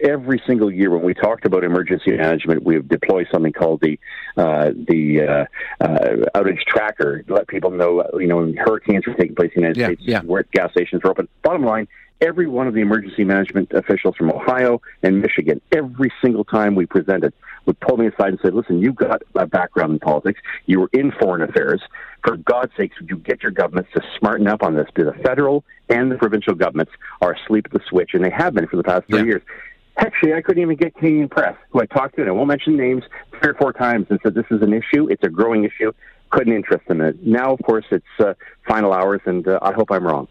every 0.00 0.40
single 0.46 0.70
year 0.70 0.90
when 0.90 1.02
we 1.02 1.14
talked 1.14 1.46
about 1.46 1.64
emergency 1.64 2.12
management, 2.12 2.62
we 2.62 2.74
have 2.74 2.88
deployed 2.88 3.26
something 3.32 3.52
called 3.52 3.80
the 3.80 3.98
uh, 4.36 4.70
the 4.88 5.22
uh, 5.22 5.84
uh, 5.84 6.30
outage 6.34 6.60
tracker 6.66 7.22
to 7.22 7.34
let 7.34 7.48
people 7.48 7.70
know, 7.70 8.04
you 8.14 8.26
know, 8.26 8.36
when 8.36 8.56
hurricanes 8.56 9.06
are 9.06 9.14
taking 9.14 9.34
place 9.34 9.50
in 9.54 9.62
the 9.62 9.68
United 9.68 9.80
yeah, 9.80 9.86
States, 9.86 10.02
yeah. 10.04 10.20
where 10.20 10.44
gas 10.52 10.70
stations 10.72 11.02
are 11.04 11.10
open. 11.10 11.28
Bottom 11.42 11.64
line, 11.64 11.88
every 12.20 12.46
one 12.46 12.66
of 12.66 12.74
the 12.74 12.80
emergency 12.80 13.24
management 13.24 13.72
officials 13.72 14.16
from 14.16 14.30
Ohio 14.30 14.80
and 15.02 15.20
Michigan, 15.20 15.60
every 15.72 16.12
single 16.22 16.44
time 16.44 16.74
we 16.74 16.86
presented, 16.86 17.32
would 17.66 17.78
pull 17.80 17.96
me 17.96 18.06
aside 18.06 18.28
and 18.28 18.38
say, 18.42 18.50
listen, 18.50 18.80
you've 18.80 18.96
got 18.96 19.22
a 19.34 19.46
background 19.46 19.92
in 19.92 19.98
politics. 19.98 20.40
You 20.66 20.80
were 20.80 20.90
in 20.92 21.12
foreign 21.12 21.42
affairs. 21.42 21.80
For 22.24 22.36
God's 22.36 22.72
sakes, 22.76 22.98
would 23.00 23.10
you 23.10 23.16
get 23.16 23.42
your 23.42 23.52
governments 23.52 23.90
to 23.94 24.02
smarten 24.18 24.46
up 24.46 24.62
on 24.62 24.74
this? 24.74 24.86
The 24.94 25.12
federal 25.24 25.64
and 25.88 26.10
the 26.10 26.16
provincial 26.16 26.54
governments 26.54 26.92
are 27.20 27.34
asleep 27.34 27.66
at 27.66 27.72
the 27.72 27.80
switch, 27.88 28.10
and 28.14 28.24
they 28.24 28.30
have 28.30 28.54
been 28.54 28.66
for 28.66 28.76
the 28.76 28.84
past 28.84 29.06
three 29.08 29.20
Yeah. 29.20 29.24
years. 29.24 29.42
Actually, 29.96 30.34
I 30.34 30.40
couldn't 30.40 30.60
even 30.62 30.76
get 30.76 30.94
Canadian 30.96 31.28
Press, 31.28 31.56
who 31.70 31.80
I 31.80 31.86
talked 31.86 32.16
to, 32.16 32.22
and 32.22 32.28
I 32.28 32.32
won't 32.32 32.48
mention 32.48 32.76
names, 32.76 33.04
three 33.40 33.52
or 33.52 33.54
four 33.54 33.72
times, 33.72 34.06
and 34.10 34.18
said 34.22 34.34
this 34.34 34.46
is 34.50 34.60
an 34.60 34.72
issue. 34.72 35.06
It's 35.08 35.22
a 35.22 35.28
growing 35.28 35.64
issue. 35.64 35.92
Couldn't 36.34 36.52
interest 36.52 36.84
them 36.88 37.00
in 37.00 37.06
it. 37.06 37.24
Now, 37.24 37.52
of 37.52 37.60
course, 37.62 37.84
it's 37.92 38.04
uh, 38.18 38.34
final 38.66 38.92
hours, 38.92 39.20
and 39.24 39.46
uh, 39.46 39.60
I 39.62 39.72
hope 39.72 39.92
I'm 39.92 40.04
wrong. 40.04 40.26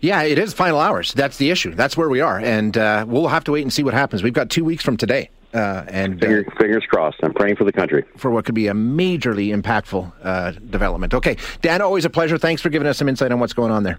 Yeah, 0.00 0.22
it 0.22 0.38
is 0.38 0.52
final 0.54 0.78
hours. 0.78 1.12
That's 1.12 1.38
the 1.38 1.50
issue. 1.50 1.74
That's 1.74 1.96
where 1.96 2.08
we 2.08 2.20
are, 2.20 2.38
and 2.38 2.78
uh, 2.78 3.04
we'll 3.08 3.26
have 3.26 3.42
to 3.44 3.52
wait 3.52 3.62
and 3.62 3.72
see 3.72 3.82
what 3.82 3.92
happens. 3.92 4.22
We've 4.22 4.32
got 4.32 4.48
two 4.48 4.64
weeks 4.64 4.84
from 4.84 4.96
today, 4.96 5.28
uh, 5.52 5.84
and 5.88 6.22
uh, 6.22 6.26
Fingers, 6.26 6.46
fingers 6.56 6.84
crossed. 6.88 7.16
I'm 7.24 7.34
praying 7.34 7.56
for 7.56 7.64
the 7.64 7.72
country. 7.72 8.04
for 8.16 8.30
what 8.30 8.44
could 8.44 8.54
be 8.54 8.68
a 8.68 8.72
majorly 8.74 9.52
impactful 9.52 10.12
uh, 10.22 10.52
development. 10.52 11.14
Okay, 11.14 11.36
Dan, 11.62 11.82
always 11.82 12.04
a 12.04 12.10
pleasure. 12.10 12.38
Thanks 12.38 12.62
for 12.62 12.68
giving 12.68 12.86
us 12.86 12.96
some 12.98 13.08
insight 13.08 13.32
on 13.32 13.40
what's 13.40 13.52
going 13.52 13.72
on 13.72 13.82
there. 13.82 13.98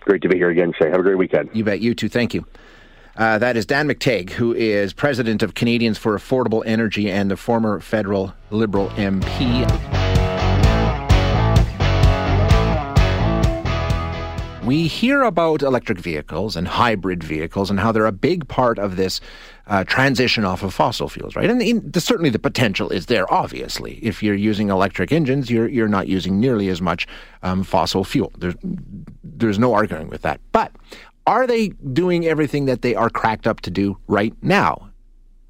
Great 0.00 0.20
to 0.20 0.28
be 0.28 0.36
here 0.36 0.50
again, 0.50 0.74
Shaye. 0.78 0.90
Have 0.90 1.00
a 1.00 1.02
great 1.02 1.16
weekend. 1.16 1.48
You 1.54 1.64
bet. 1.64 1.80
You 1.80 1.94
too. 1.94 2.10
Thank 2.10 2.34
you. 2.34 2.44
Uh, 3.16 3.38
that 3.38 3.56
is 3.56 3.64
Dan 3.64 3.88
McTeague, 3.88 4.30
who 4.30 4.52
is 4.52 4.92
president 4.92 5.42
of 5.42 5.54
Canadians 5.54 5.96
for 5.96 6.14
Affordable 6.14 6.62
Energy 6.66 7.10
and 7.10 7.30
the 7.30 7.38
former 7.38 7.80
federal 7.80 8.34
Liberal 8.50 8.90
MP. 8.90 10.03
We 14.64 14.86
hear 14.86 15.22
about 15.22 15.60
electric 15.60 15.98
vehicles 15.98 16.56
and 16.56 16.66
hybrid 16.66 17.22
vehicles 17.22 17.68
and 17.68 17.78
how 17.78 17.92
they're 17.92 18.06
a 18.06 18.12
big 18.12 18.48
part 18.48 18.78
of 18.78 18.96
this 18.96 19.20
uh, 19.66 19.84
transition 19.84 20.46
off 20.46 20.62
of 20.62 20.72
fossil 20.72 21.08
fuels, 21.10 21.36
right? 21.36 21.50
And 21.50 21.60
in, 21.60 21.90
the, 21.90 22.00
certainly 22.00 22.30
the 22.30 22.38
potential 22.38 22.88
is 22.88 23.06
there. 23.06 23.30
Obviously, 23.32 23.98
if 24.02 24.22
you're 24.22 24.34
using 24.34 24.70
electric 24.70 25.12
engines, 25.12 25.50
you're 25.50 25.68
you're 25.68 25.88
not 25.88 26.08
using 26.08 26.40
nearly 26.40 26.68
as 26.68 26.80
much 26.80 27.06
um, 27.42 27.62
fossil 27.62 28.04
fuel. 28.04 28.32
There's 28.38 28.54
there's 29.22 29.58
no 29.58 29.74
arguing 29.74 30.08
with 30.08 30.22
that. 30.22 30.40
But 30.52 30.72
are 31.26 31.46
they 31.46 31.68
doing 31.68 32.24
everything 32.26 32.64
that 32.64 32.80
they 32.80 32.94
are 32.94 33.10
cracked 33.10 33.46
up 33.46 33.60
to 33.62 33.70
do 33.70 33.98
right 34.06 34.34
now? 34.42 34.88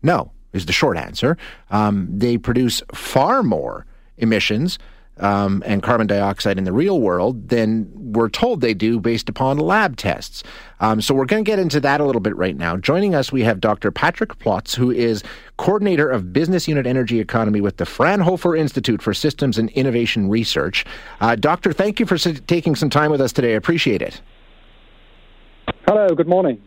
No, 0.02 0.32
is 0.52 0.66
the 0.66 0.72
short 0.72 0.96
answer. 0.96 1.36
Um, 1.70 2.08
they 2.10 2.36
produce 2.36 2.82
far 2.92 3.44
more 3.44 3.86
emissions 4.18 4.78
um, 5.18 5.62
and 5.64 5.82
carbon 5.82 6.06
dioxide 6.06 6.58
in 6.58 6.64
the 6.64 6.72
real 6.72 7.00
world 7.00 7.48
than 7.48 7.90
we're 7.94 8.28
told 8.28 8.60
they 8.60 8.74
do 8.74 8.98
based 9.00 9.28
upon 9.28 9.58
lab 9.58 9.96
tests. 9.96 10.42
Um, 10.80 11.00
so 11.00 11.14
we're 11.14 11.24
going 11.24 11.44
to 11.44 11.48
get 11.50 11.58
into 11.58 11.80
that 11.80 12.00
a 12.00 12.04
little 12.04 12.20
bit 12.20 12.36
right 12.36 12.56
now. 12.56 12.76
Joining 12.76 13.14
us, 13.14 13.32
we 13.32 13.42
have 13.42 13.60
Dr. 13.60 13.90
Patrick 13.90 14.38
Plotz, 14.38 14.74
who 14.74 14.90
is 14.90 15.22
coordinator 15.56 16.08
of 16.10 16.32
Business 16.32 16.66
Unit 16.68 16.86
Energy 16.86 17.20
Economy 17.20 17.60
with 17.60 17.76
the 17.76 17.86
Fraunhofer 17.86 18.54
Institute 18.56 19.00
for 19.02 19.14
Systems 19.14 19.56
and 19.58 19.70
Innovation 19.70 20.28
Research. 20.28 20.84
Uh, 21.20 21.36
doctor, 21.36 21.72
thank 21.72 22.00
you 22.00 22.06
for 22.06 22.16
s- 22.16 22.40
taking 22.46 22.74
some 22.74 22.90
time 22.90 23.10
with 23.10 23.20
us 23.20 23.32
today. 23.32 23.52
I 23.52 23.56
appreciate 23.56 24.02
it. 24.02 24.20
Hello, 25.86 26.08
good 26.14 26.28
morning. 26.28 26.62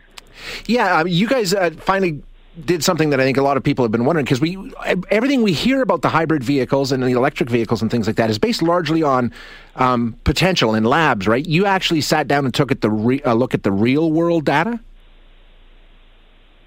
Yeah, 0.66 1.00
uh, 1.00 1.04
you 1.04 1.26
guys 1.26 1.52
uh, 1.52 1.70
finally 1.78 2.22
did 2.64 2.84
something 2.84 3.10
that 3.10 3.20
I 3.20 3.24
think 3.24 3.36
a 3.36 3.42
lot 3.42 3.56
of 3.56 3.62
people 3.62 3.84
have 3.84 3.92
been 3.92 4.04
wondering 4.04 4.24
because 4.24 4.40
we 4.40 4.72
everything 5.10 5.42
we 5.42 5.52
hear 5.52 5.82
about 5.82 6.02
the 6.02 6.08
hybrid 6.08 6.42
vehicles 6.42 6.92
and 6.92 7.02
the 7.02 7.08
electric 7.08 7.50
vehicles 7.50 7.82
and 7.82 7.90
things 7.90 8.06
like 8.06 8.16
that 8.16 8.30
is 8.30 8.38
based 8.38 8.62
largely 8.62 9.02
on 9.02 9.32
um, 9.76 10.16
potential 10.24 10.74
in 10.74 10.84
labs, 10.84 11.26
right? 11.26 11.46
You 11.46 11.66
actually 11.66 12.00
sat 12.00 12.28
down 12.28 12.44
and 12.44 12.54
took 12.54 12.70
at 12.70 12.80
the 12.80 12.90
re- 12.90 13.22
a 13.24 13.34
look 13.34 13.54
at 13.54 13.62
the 13.62 13.72
real 13.72 14.12
world 14.12 14.44
data. 14.44 14.80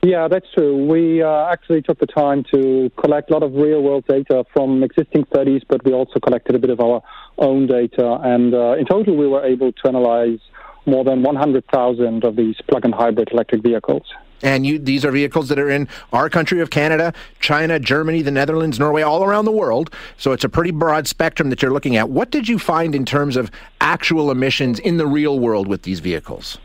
Yeah, 0.03 0.27
that's 0.27 0.47
true. 0.55 0.87
We 0.87 1.21
uh, 1.21 1.45
actually 1.51 1.83
took 1.83 1.99
the 1.99 2.07
time 2.07 2.43
to 2.51 2.91
collect 2.97 3.29
a 3.29 3.33
lot 3.33 3.43
of 3.43 3.53
real 3.53 3.83
world 3.83 4.05
data 4.07 4.43
from 4.51 4.81
existing 4.81 5.25
studies, 5.31 5.61
but 5.67 5.85
we 5.85 5.93
also 5.93 6.19
collected 6.19 6.55
a 6.55 6.59
bit 6.59 6.71
of 6.71 6.79
our 6.79 7.03
own 7.37 7.67
data. 7.67 8.19
And 8.23 8.51
uh, 8.53 8.77
in 8.79 8.85
total, 8.85 9.15
we 9.15 9.27
were 9.27 9.45
able 9.45 9.71
to 9.71 9.87
analyze 9.87 10.39
more 10.87 11.03
than 11.03 11.21
100,000 11.21 12.23
of 12.23 12.35
these 12.35 12.55
plug 12.67 12.83
in 12.83 12.91
hybrid 12.91 13.29
electric 13.31 13.61
vehicles. 13.61 14.03
And 14.43 14.65
you, 14.65 14.79
these 14.79 15.05
are 15.05 15.11
vehicles 15.11 15.49
that 15.49 15.59
are 15.59 15.69
in 15.69 15.87
our 16.13 16.29
country 16.29 16.61
of 16.61 16.69
Canada, 16.69 17.13
China, 17.39 17.79
Germany, 17.79 18.21
the 18.21 18.31
Netherlands, 18.31 18.79
Norway, 18.79 19.01
all 19.01 19.23
around 19.23 19.45
the 19.45 19.51
world. 19.51 19.93
So 20.17 20.31
it's 20.31 20.43
a 20.43 20.49
pretty 20.49 20.71
broad 20.71 21.07
spectrum 21.07 21.49
that 21.49 21.61
you're 21.61 21.71
looking 21.71 21.95
at. 21.95 22.09
What 22.09 22.31
did 22.31 22.47
you 22.47 22.57
find 22.57 22.95
in 22.95 23.05
terms 23.05 23.37
of 23.37 23.51
actual 23.79 24.31
emissions 24.31 24.79
in 24.79 24.97
the 24.97 25.07
real 25.07 25.39
world 25.39 25.67
with 25.67 25.83
these 25.83 25.99
vehicles? 25.99 26.57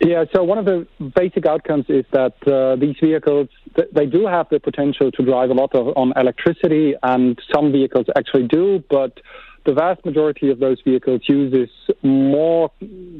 Yeah, 0.00 0.24
so 0.34 0.42
one 0.42 0.58
of 0.58 0.64
the 0.64 0.86
basic 1.14 1.46
outcomes 1.46 1.84
is 1.88 2.04
that 2.12 2.34
uh, 2.48 2.74
these 2.74 2.96
vehicles 3.00 3.48
th- 3.76 3.88
they 3.92 4.06
do 4.06 4.26
have 4.26 4.48
the 4.50 4.58
potential 4.58 5.12
to 5.12 5.24
drive 5.24 5.50
a 5.50 5.54
lot 5.54 5.72
of, 5.76 5.96
on 5.96 6.12
electricity, 6.16 6.94
and 7.04 7.40
some 7.54 7.70
vehicles 7.70 8.06
actually 8.16 8.48
do, 8.48 8.82
but 8.90 9.20
the 9.64 9.74
vast 9.74 10.04
majority 10.04 10.50
of 10.50 10.58
those 10.58 10.80
vehicles 10.82 11.22
uses 11.28 11.68
more 12.02 12.70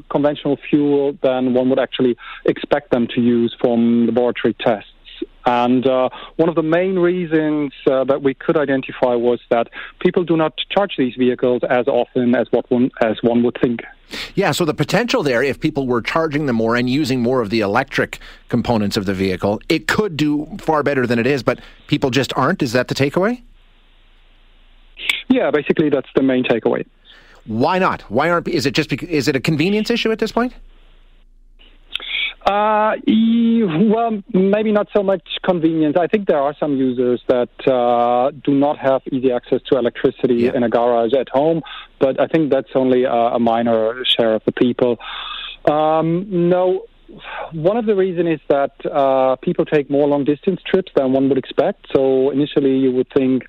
conventional 0.09 0.57
fuel 0.69 1.17
than 1.21 1.53
one 1.53 1.69
would 1.69 1.79
actually 1.79 2.17
expect 2.45 2.91
them 2.91 3.07
to 3.15 3.21
use 3.21 3.55
from 3.59 4.07
laboratory 4.07 4.55
tests. 4.59 4.89
And 5.45 5.85
uh, 5.85 6.09
one 6.37 6.47
of 6.47 6.55
the 6.55 6.63
main 6.63 6.97
reasons 6.97 7.73
uh, 7.85 8.05
that 8.05 8.21
we 8.21 8.33
could 8.33 8.57
identify 8.57 9.15
was 9.15 9.41
that 9.49 9.67
people 9.99 10.23
do 10.23 10.37
not 10.37 10.57
charge 10.69 10.95
these 10.97 11.15
vehicles 11.15 11.61
as 11.69 11.87
often 11.87 12.33
as 12.35 12.47
what 12.51 12.69
one 12.71 12.91
as 13.01 13.17
one 13.21 13.43
would 13.43 13.57
think. 13.61 13.81
Yeah, 14.35 14.51
so 14.51 14.63
the 14.63 14.73
potential 14.73 15.23
there, 15.23 15.43
if 15.43 15.59
people 15.59 15.87
were 15.87 16.01
charging 16.01 16.45
them 16.45 16.55
more 16.57 16.75
and 16.75 16.89
using 16.89 17.21
more 17.21 17.41
of 17.41 17.49
the 17.49 17.61
electric 17.61 18.19
components 18.47 18.95
of 18.95 19.05
the 19.05 19.13
vehicle, 19.13 19.59
it 19.69 19.87
could 19.87 20.15
do 20.15 20.57
far 20.59 20.83
better 20.83 21.05
than 21.07 21.19
it 21.19 21.27
is, 21.27 21.43
but 21.43 21.59
people 21.87 22.09
just 22.09 22.31
aren't. 22.37 22.61
Is 22.61 22.73
that 22.73 22.87
the 22.87 22.95
takeaway? 22.95 23.41
Yeah, 25.29 25.51
basically 25.51 25.89
that's 25.89 26.09
the 26.15 26.21
main 26.23 26.43
takeaway. 26.43 26.85
Why 27.45 27.79
not? 27.79 28.01
Why 28.09 28.29
aren't? 28.29 28.47
Is 28.47 28.65
it 28.65 28.73
just? 28.73 28.89
Because, 28.89 29.09
is 29.09 29.27
it 29.27 29.35
a 29.35 29.39
convenience 29.39 29.89
issue 29.89 30.11
at 30.11 30.19
this 30.19 30.31
point? 30.31 30.53
Uh, 32.45 32.95
well, 33.07 34.21
maybe 34.33 34.71
not 34.73 34.89
so 34.93 35.01
much 35.01 35.21
convenience. 35.43 35.95
I 35.97 36.07
think 36.07 36.27
there 36.27 36.39
are 36.39 36.53
some 36.59 36.75
users 36.75 37.21
that 37.27 37.49
uh, 37.67 38.31
do 38.43 38.53
not 38.53 38.77
have 38.79 39.01
easy 39.11 39.31
access 39.31 39.61
to 39.71 39.77
electricity 39.77 40.35
Yeah. 40.35 40.55
in 40.55 40.63
a 40.63 40.69
garage 40.69 41.13
at 41.13 41.29
home, 41.29 41.61
but 41.99 42.19
I 42.19 42.27
think 42.27 42.51
that's 42.51 42.71
only 42.75 43.05
a, 43.05 43.13
a 43.13 43.39
minor 43.39 44.03
share 44.03 44.33
of 44.35 44.41
the 44.45 44.51
people. 44.51 44.97
Um, 45.65 46.49
no, 46.49 46.83
one 47.51 47.77
of 47.77 47.85
the 47.85 47.95
reasons 47.95 48.29
is 48.29 48.39
that 48.49 48.71
uh, 48.85 49.35
people 49.37 49.65
take 49.65 49.89
more 49.89 50.07
long 50.07 50.23
distance 50.23 50.61
trips 50.65 50.91
than 50.95 51.13
one 51.13 51.29
would 51.29 51.37
expect. 51.37 51.85
So 51.95 52.29
initially, 52.31 52.77
you 52.77 52.91
would 52.91 53.07
think 53.15 53.43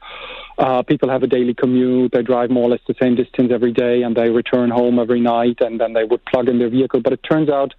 uh, 0.59 0.83
people 0.83 1.09
have 1.09 1.23
a 1.23 1.27
daily 1.27 1.55
commute, 1.55 2.13
they 2.13 2.23
drive 2.23 2.51
more 2.51 2.65
or 2.65 2.71
less 2.71 2.81
the 2.87 2.95
same 3.01 3.15
distance 3.15 3.51
every 3.53 3.73
day, 3.73 4.03
and 4.03 4.17
they 4.17 4.31
return 4.31 4.71
home 4.71 4.99
every 4.99 5.21
night, 5.21 5.59
and 5.61 5.81
then 5.81 5.93
they 5.93 6.05
would 6.05 6.25
plug 6.27 6.49
in 6.49 6.59
their 6.59 6.71
vehicle. 6.71 7.01
But 7.01 7.13
it 7.13 7.21
turns 7.29 7.49
out 7.49 7.73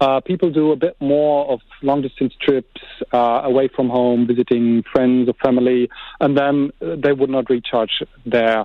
uh, 0.00 0.20
people 0.20 0.50
do 0.50 0.70
a 0.72 0.76
bit 0.76 0.96
more 1.00 1.50
of 1.50 1.60
long 1.82 2.02
distance 2.02 2.32
trips 2.40 2.80
uh, 3.12 3.42
away 3.44 3.68
from 3.74 3.88
home, 3.88 4.26
visiting 4.26 4.84
friends 4.92 5.28
or 5.28 5.34
family, 5.42 5.88
and 6.20 6.36
then 6.36 6.70
uh, 6.80 6.96
they 7.02 7.12
would 7.12 7.30
not 7.30 7.50
recharge 7.50 8.02
there. 8.24 8.64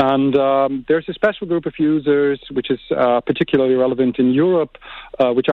And 0.00 0.34
um, 0.34 0.84
there's 0.88 1.06
a 1.10 1.12
special 1.12 1.46
group 1.46 1.66
of 1.66 1.74
users, 1.78 2.40
which 2.52 2.70
is 2.70 2.80
uh, 2.96 3.20
particularly 3.20 3.74
relevant 3.74 4.18
in 4.18 4.32
Europe, 4.32 4.78
uh, 5.18 5.30
which 5.32 5.46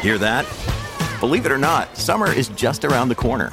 Hear 0.00 0.16
that? 0.18 0.46
Believe 1.20 1.44
it 1.44 1.52
or 1.52 1.58
not, 1.58 1.94
summer 1.96 2.32
is 2.32 2.48
just 2.48 2.84
around 2.86 3.10
the 3.10 3.14
corner. 3.14 3.50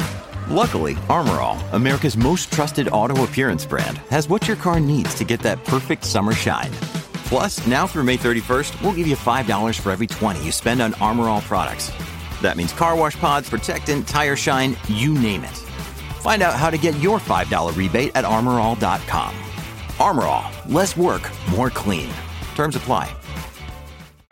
Luckily, 0.50 0.98
Armor 1.10 1.42
All, 1.42 1.58
America's 1.74 2.16
most 2.16 2.52
trusted 2.52 2.88
auto 2.90 3.26
appearance 3.26 3.66
brand, 3.66 3.98
has 4.10 4.30
what 4.30 4.48
your 4.48 4.58
car 4.58 4.80
needs 4.80 5.16
to 5.16 5.26
get 5.26 5.42
that 5.42 5.64
perfect 5.66 6.06
summer 6.06 6.32
shine. 6.32 6.72
Plus, 7.26 7.66
now 7.68 7.88
through 7.88 8.04
May 8.04 8.18
31st, 8.18 8.82
we'll 8.82 8.94
give 8.94 9.08
you 9.08 9.16
$5 9.16 9.80
for 9.80 9.92
every 9.92 10.08
20 10.08 10.44
you 10.44 10.52
spend 10.52 10.82
on 10.82 10.94
Armor 10.96 11.28
All 11.28 11.42
products. 11.42 11.92
That 12.42 12.56
means 12.56 12.72
car 12.72 12.96
wash 12.96 13.18
pods, 13.20 13.50
protectant, 13.50 14.08
tire 14.08 14.38
shine, 14.38 14.78
you 14.88 15.14
name 15.14 15.44
it. 15.44 15.71
Find 16.22 16.44
out 16.44 16.54
how 16.54 16.70
to 16.70 16.78
get 16.78 16.96
your 17.00 17.20
$5 17.20 17.76
rebate 17.76 18.12
at 18.14 18.26
armorall.com. 18.26 19.36
Armor 20.00 20.26
All, 20.26 20.52
less 20.68 20.96
work, 20.96 21.28
more 21.50 21.72
clean. 21.72 22.12
Terms 22.56 22.76
apply. 22.76 23.12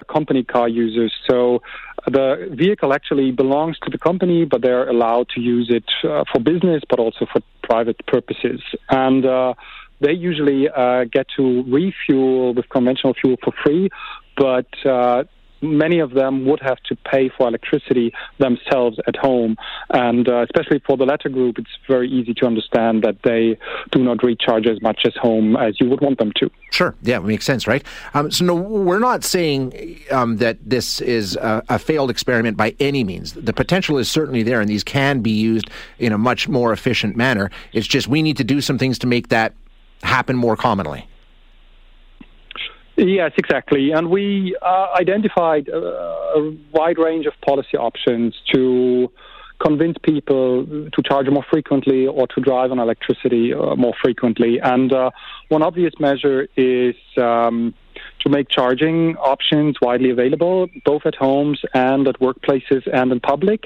company 0.07 0.43
car 0.43 0.67
users. 0.67 1.13
So 1.29 1.61
the 2.05 2.49
vehicle 2.51 2.93
actually 2.93 3.31
belongs 3.31 3.77
to 3.79 3.89
the 3.89 3.97
company, 3.97 4.45
but 4.45 4.61
they're 4.61 4.87
allowed 4.89 5.29
to 5.29 5.41
use 5.41 5.69
it 5.69 5.85
uh, 6.03 6.23
for 6.31 6.39
business, 6.39 6.83
but 6.89 6.99
also 6.99 7.25
for 7.31 7.41
private 7.63 7.97
purposes. 8.07 8.61
And 8.89 9.25
uh, 9.25 9.53
they 9.99 10.13
usually 10.13 10.69
uh, 10.69 11.05
get 11.05 11.27
to 11.37 11.63
refuel 11.63 12.53
with 12.53 12.69
conventional 12.69 13.13
fuel 13.13 13.37
for 13.43 13.53
free, 13.63 13.89
but 14.37 14.67
uh, 14.85 15.23
many 15.61 15.99
of 15.99 16.11
them 16.11 16.45
would 16.45 16.61
have 16.61 16.77
to 16.83 16.95
pay 16.95 17.29
for 17.29 17.47
electricity 17.47 18.13
themselves 18.37 18.97
at 19.07 19.15
home. 19.15 19.55
And 19.89 20.27
uh, 20.27 20.43
especially 20.43 20.79
for 20.85 20.97
the 20.97 21.05
latter 21.05 21.29
group, 21.29 21.57
it's 21.57 21.69
very 21.87 22.09
easy 22.09 22.33
to 22.35 22.45
understand 22.45 23.03
that 23.03 23.17
they 23.23 23.57
do 23.91 24.03
not 24.03 24.23
recharge 24.23 24.67
as 24.67 24.81
much 24.81 25.01
as 25.05 25.13
home 25.15 25.55
as 25.55 25.79
you 25.79 25.89
would 25.89 26.01
want 26.01 26.19
them 26.19 26.31
to. 26.37 26.49
Sure. 26.71 26.95
Yeah, 27.01 27.17
it 27.17 27.23
makes 27.23 27.45
sense, 27.45 27.67
right? 27.67 27.83
Um, 28.13 28.31
so, 28.31 28.45
no, 28.45 28.55
we're 28.55 28.99
not 28.99 29.23
saying 29.23 29.99
um, 30.11 30.37
that 30.37 30.57
this 30.63 31.01
is 31.01 31.35
a, 31.35 31.63
a, 31.69 31.79
failed 31.79 32.09
experiment 32.09 32.57
by 32.57 32.75
any 32.79 33.03
means. 33.03 33.33
The 33.33 33.53
potential 33.53 33.97
is 33.97 34.09
certainly 34.09 34.43
there, 34.43 34.61
and 34.61 34.69
these 34.69 34.83
can 34.83 35.21
be 35.21 35.31
used 35.31 35.69
in 35.97 36.13
a 36.13 36.17
much 36.17 36.47
more 36.47 36.71
efficient 36.71 37.15
manner. 37.15 37.49
It's 37.73 37.87
just 37.87 38.07
we 38.07 38.21
need 38.21 38.37
to 38.37 38.43
do 38.43 38.61
some 38.61 38.77
things 38.77 38.99
to 38.99 39.07
make 39.07 39.29
that 39.29 39.53
happen 40.03 40.35
more 40.35 40.55
commonly. 40.55 41.07
Yes, 42.99 43.31
exactly. 43.37 43.91
And 43.91 44.09
we 44.09 44.57
uh, 44.61 44.87
identified 44.99 45.69
uh, 45.69 45.77
a 45.77 46.57
wide 46.73 46.97
range 46.97 47.25
of 47.27 47.33
policy 47.39 47.77
options 47.77 48.35
to 48.53 49.09
convince 49.59 49.97
people 50.03 50.65
to 50.65 51.01
charge 51.03 51.27
more 51.29 51.45
frequently 51.49 52.07
or 52.07 52.27
to 52.27 52.41
drive 52.41 52.71
on 52.71 52.79
electricity 52.79 53.53
uh, 53.53 53.75
more 53.75 53.93
frequently. 54.01 54.59
And 54.61 54.91
uh, 54.91 55.11
one 55.47 55.63
obvious 55.63 55.93
measure 55.99 56.47
is 56.57 56.95
um, 57.17 57.73
to 58.19 58.29
make 58.29 58.49
charging 58.49 59.15
options 59.17 59.77
widely 59.81 60.09
available, 60.09 60.67
both 60.83 61.05
at 61.05 61.15
homes 61.15 61.61
and 61.73 62.05
at 62.05 62.19
workplaces 62.19 62.87
and 62.91 63.13
in 63.13 63.21
public. 63.21 63.65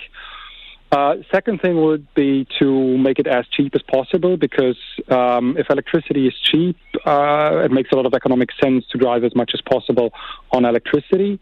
Uh, 0.93 1.15
second 1.31 1.59
thing 1.59 1.81
would 1.81 2.05
be 2.13 2.45
to 2.59 2.97
make 2.99 3.17
it 3.17 3.25
as 3.25 3.47
cheap 3.47 3.73
as 3.73 3.81
possible 3.81 4.37
because 4.37 4.77
um, 5.09 5.57
if 5.57 5.67
electricity 5.71 6.27
is 6.27 6.35
cheap, 6.51 6.77
uh, 7.03 7.63
it 7.65 7.71
makes 7.71 7.91
a 7.91 7.95
lot 7.95 8.05
of 8.05 8.13
economic 8.13 8.49
sense 8.61 8.85
to 8.91 8.99
drive 8.99 9.23
as 9.23 9.33
much 9.35 9.51
as 9.55 9.61
possible 9.61 10.13
on 10.51 10.65
electricity. 10.65 11.39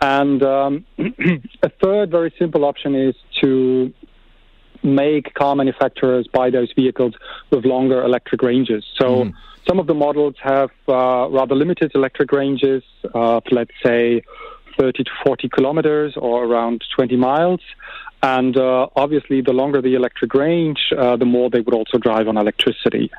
And 0.00 0.42
um, 0.42 0.86
a 1.62 1.68
third 1.82 2.10
very 2.10 2.32
simple 2.38 2.64
option 2.64 2.94
is 2.94 3.14
to 3.42 3.92
make 4.82 5.34
car 5.34 5.54
manufacturers 5.54 6.26
buy 6.26 6.48
those 6.48 6.72
vehicles 6.72 7.12
with 7.50 7.66
longer 7.66 8.02
electric 8.02 8.40
ranges. 8.40 8.86
So 8.98 9.24
mm. 9.24 9.34
some 9.68 9.78
of 9.78 9.86
the 9.86 9.94
models 9.94 10.36
have 10.42 10.70
uh, 10.88 11.28
rather 11.28 11.54
limited 11.54 11.92
electric 11.94 12.32
ranges, 12.32 12.82
uh, 13.14 13.42
let's 13.50 13.74
say 13.84 14.22
30 14.78 15.04
to 15.04 15.10
40 15.24 15.48
kilometers 15.48 16.14
or 16.16 16.44
around 16.44 16.84
20 16.94 17.16
miles. 17.16 17.60
And 18.22 18.56
uh, 18.56 18.88
obviously, 18.96 19.40
the 19.40 19.52
longer 19.52 19.80
the 19.80 19.94
electric 19.94 20.34
range, 20.34 20.92
uh, 20.96 21.16
the 21.16 21.24
more 21.24 21.50
they 21.50 21.60
would 21.60 21.74
also 21.74 21.98
drive 21.98 22.26
on 22.28 22.36
electricity. 22.36 23.10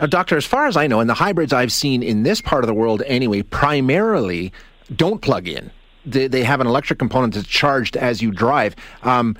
Now, 0.00 0.06
doctor, 0.06 0.36
as 0.36 0.44
far 0.44 0.66
as 0.66 0.76
I 0.76 0.86
know, 0.88 1.00
and 1.00 1.08
the 1.08 1.14
hybrids 1.14 1.52
I've 1.52 1.72
seen 1.72 2.02
in 2.02 2.24
this 2.24 2.40
part 2.40 2.64
of 2.64 2.68
the 2.68 2.74
world 2.74 3.02
anyway, 3.06 3.42
primarily 3.42 4.52
don't 4.94 5.22
plug 5.22 5.46
in. 5.46 5.70
They, 6.04 6.26
they 6.26 6.42
have 6.42 6.60
an 6.60 6.66
electric 6.66 6.98
component 6.98 7.34
that's 7.34 7.46
charged 7.46 7.96
as 7.96 8.20
you 8.20 8.32
drive. 8.32 8.74
Um, 9.02 9.36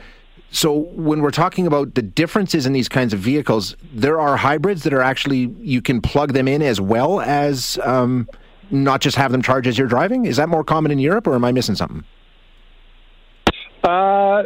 so 0.54 0.72
when 0.72 1.20
we're 1.20 1.32
talking 1.32 1.66
about 1.66 1.94
the 1.96 2.02
differences 2.02 2.64
in 2.64 2.72
these 2.72 2.88
kinds 2.88 3.12
of 3.12 3.18
vehicles, 3.18 3.76
there 3.92 4.20
are 4.20 4.36
hybrids 4.36 4.84
that 4.84 4.92
are 4.92 5.02
actually 5.02 5.52
you 5.58 5.82
can 5.82 6.00
plug 6.00 6.32
them 6.32 6.46
in 6.46 6.62
as 6.62 6.80
well 6.80 7.20
as 7.20 7.76
um, 7.82 8.28
not 8.70 9.00
just 9.00 9.16
have 9.16 9.32
them 9.32 9.42
charge 9.42 9.66
as 9.66 9.78
you're 9.78 9.88
driving. 9.88 10.26
Is 10.26 10.36
that 10.36 10.48
more 10.48 10.64
common 10.64 10.90
in 10.90 10.98
Europe, 10.98 11.26
or 11.26 11.34
am 11.34 11.44
I 11.44 11.52
missing 11.52 11.74
something? 11.74 12.04
Uh, 13.82 14.44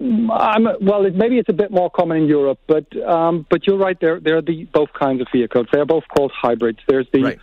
I'm, 0.00 0.66
well, 0.80 1.04
it, 1.04 1.14
maybe 1.14 1.38
it's 1.38 1.50
a 1.50 1.54
bit 1.54 1.70
more 1.70 1.90
common 1.90 2.16
in 2.18 2.24
Europe, 2.26 2.58
but 2.66 2.86
um, 3.06 3.44
but 3.50 3.66
you're 3.66 3.76
right. 3.76 3.98
There 4.00 4.18
there 4.18 4.38
are 4.38 4.42
the 4.42 4.64
both 4.72 4.92
kinds 4.98 5.20
of 5.20 5.26
vehicles. 5.30 5.66
They 5.72 5.78
are 5.78 5.84
both 5.84 6.04
called 6.08 6.32
hybrids. 6.34 6.78
There's 6.88 7.06
the 7.12 7.22
right. 7.22 7.38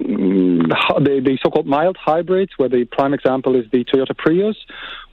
mm, 0.00 0.68
the, 1.04 1.20
the 1.22 1.38
so-called 1.42 1.66
mild 1.66 1.98
hybrids, 2.00 2.52
where 2.56 2.70
the 2.70 2.86
prime 2.86 3.12
example 3.12 3.56
is 3.56 3.70
the 3.72 3.84
Toyota 3.84 4.16
Prius, 4.16 4.56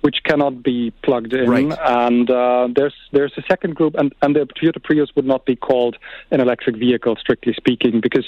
which 0.01 0.23
cannot 0.23 0.63
be 0.63 0.91
plugged 1.03 1.33
in. 1.33 1.49
Right. 1.49 1.77
And 1.85 2.29
uh, 2.29 2.69
there's 2.73 2.95
there's 3.11 3.33
a 3.35 3.43
second 3.49 3.75
group, 3.75 3.95
and, 3.95 4.15
and 4.21 4.33
the 4.33 4.47
Toyota 4.61 4.81
Prius 4.81 5.09
would 5.17 5.25
not 5.25 5.45
be 5.45 5.57
called 5.57 5.97
an 6.31 6.39
electric 6.39 6.77
vehicle, 6.77 7.17
strictly 7.19 7.53
speaking, 7.57 7.99
because 7.99 8.25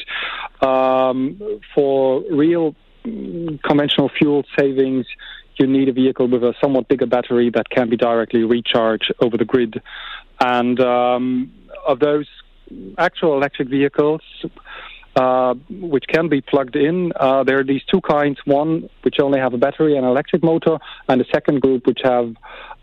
um, 0.60 1.40
for 1.74 2.22
real 2.30 2.76
mm, 3.06 3.64
conventional 3.64 4.10
fuel 4.10 4.44
savings, 4.60 5.06
you 5.60 5.68
need 5.68 5.90
a 5.90 5.94
vehicle 5.94 6.28
with 6.28 6.44
a 6.44 6.54
somewhat 6.62 6.88
bigger 6.88 7.06
battery 7.06 7.50
that 7.52 7.70
can 7.70 7.90
be 7.90 7.98
directly 7.98 8.44
recharged 8.44 9.14
over 9.20 9.38
the 9.38 9.46
grid. 9.46 9.82
And 10.40 10.80
um, 10.80 11.52
of 11.88 12.00
those 12.00 12.28
actual 12.98 13.36
electric 13.36 13.70
vehicles, 13.70 14.22
uh, 15.16 15.56
which 15.70 16.06
can 16.08 16.30
be 16.30 16.42
plugged 16.42 16.76
in. 16.76 17.12
Uh, 17.16 17.44
there 17.44 17.58
are 17.60 17.64
these 17.64 17.82
two 17.92 18.02
kinds: 18.02 18.38
one 18.46 18.88
which 19.02 19.16
only 19.20 19.40
have 19.40 19.54
a 19.54 19.58
battery 19.58 19.98
and 19.98 20.06
electric 20.06 20.44
motor, 20.44 20.78
and 21.08 21.20
a 21.22 21.26
second 21.34 21.60
group 21.60 21.88
which 21.88 22.02
have 22.04 22.36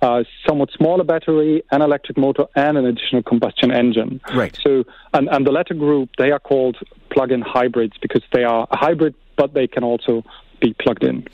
a 0.03 0.07
uh, 0.07 0.25
somewhat 0.47 0.71
smaller 0.73 1.05
battery, 1.05 1.63
an 1.71 1.81
electric 1.81 2.19
motor, 2.19 2.47
and 2.57 2.77
an 2.77 2.87
additional 2.87 3.23
combustion 3.23 3.71
engine. 3.71 4.21
Right. 4.35 4.59
So, 4.63 4.85
and, 5.13 5.29
and 5.29 5.47
the 5.47 5.53
latter 5.53 5.75
group 5.75 6.11
they 6.19 6.33
are 6.33 6.41
called 6.41 6.77
plug-in 7.11 7.41
hybrids 7.41 7.95
because 8.03 8.23
they 8.33 8.43
are 8.43 8.67
a 8.71 8.77
hybrid, 8.77 9.15
but 9.37 9.55
they 9.55 9.69
can 9.69 9.85
also 9.85 10.25
be 10.61 10.75
plugged 10.75 11.05
in. 11.05 11.29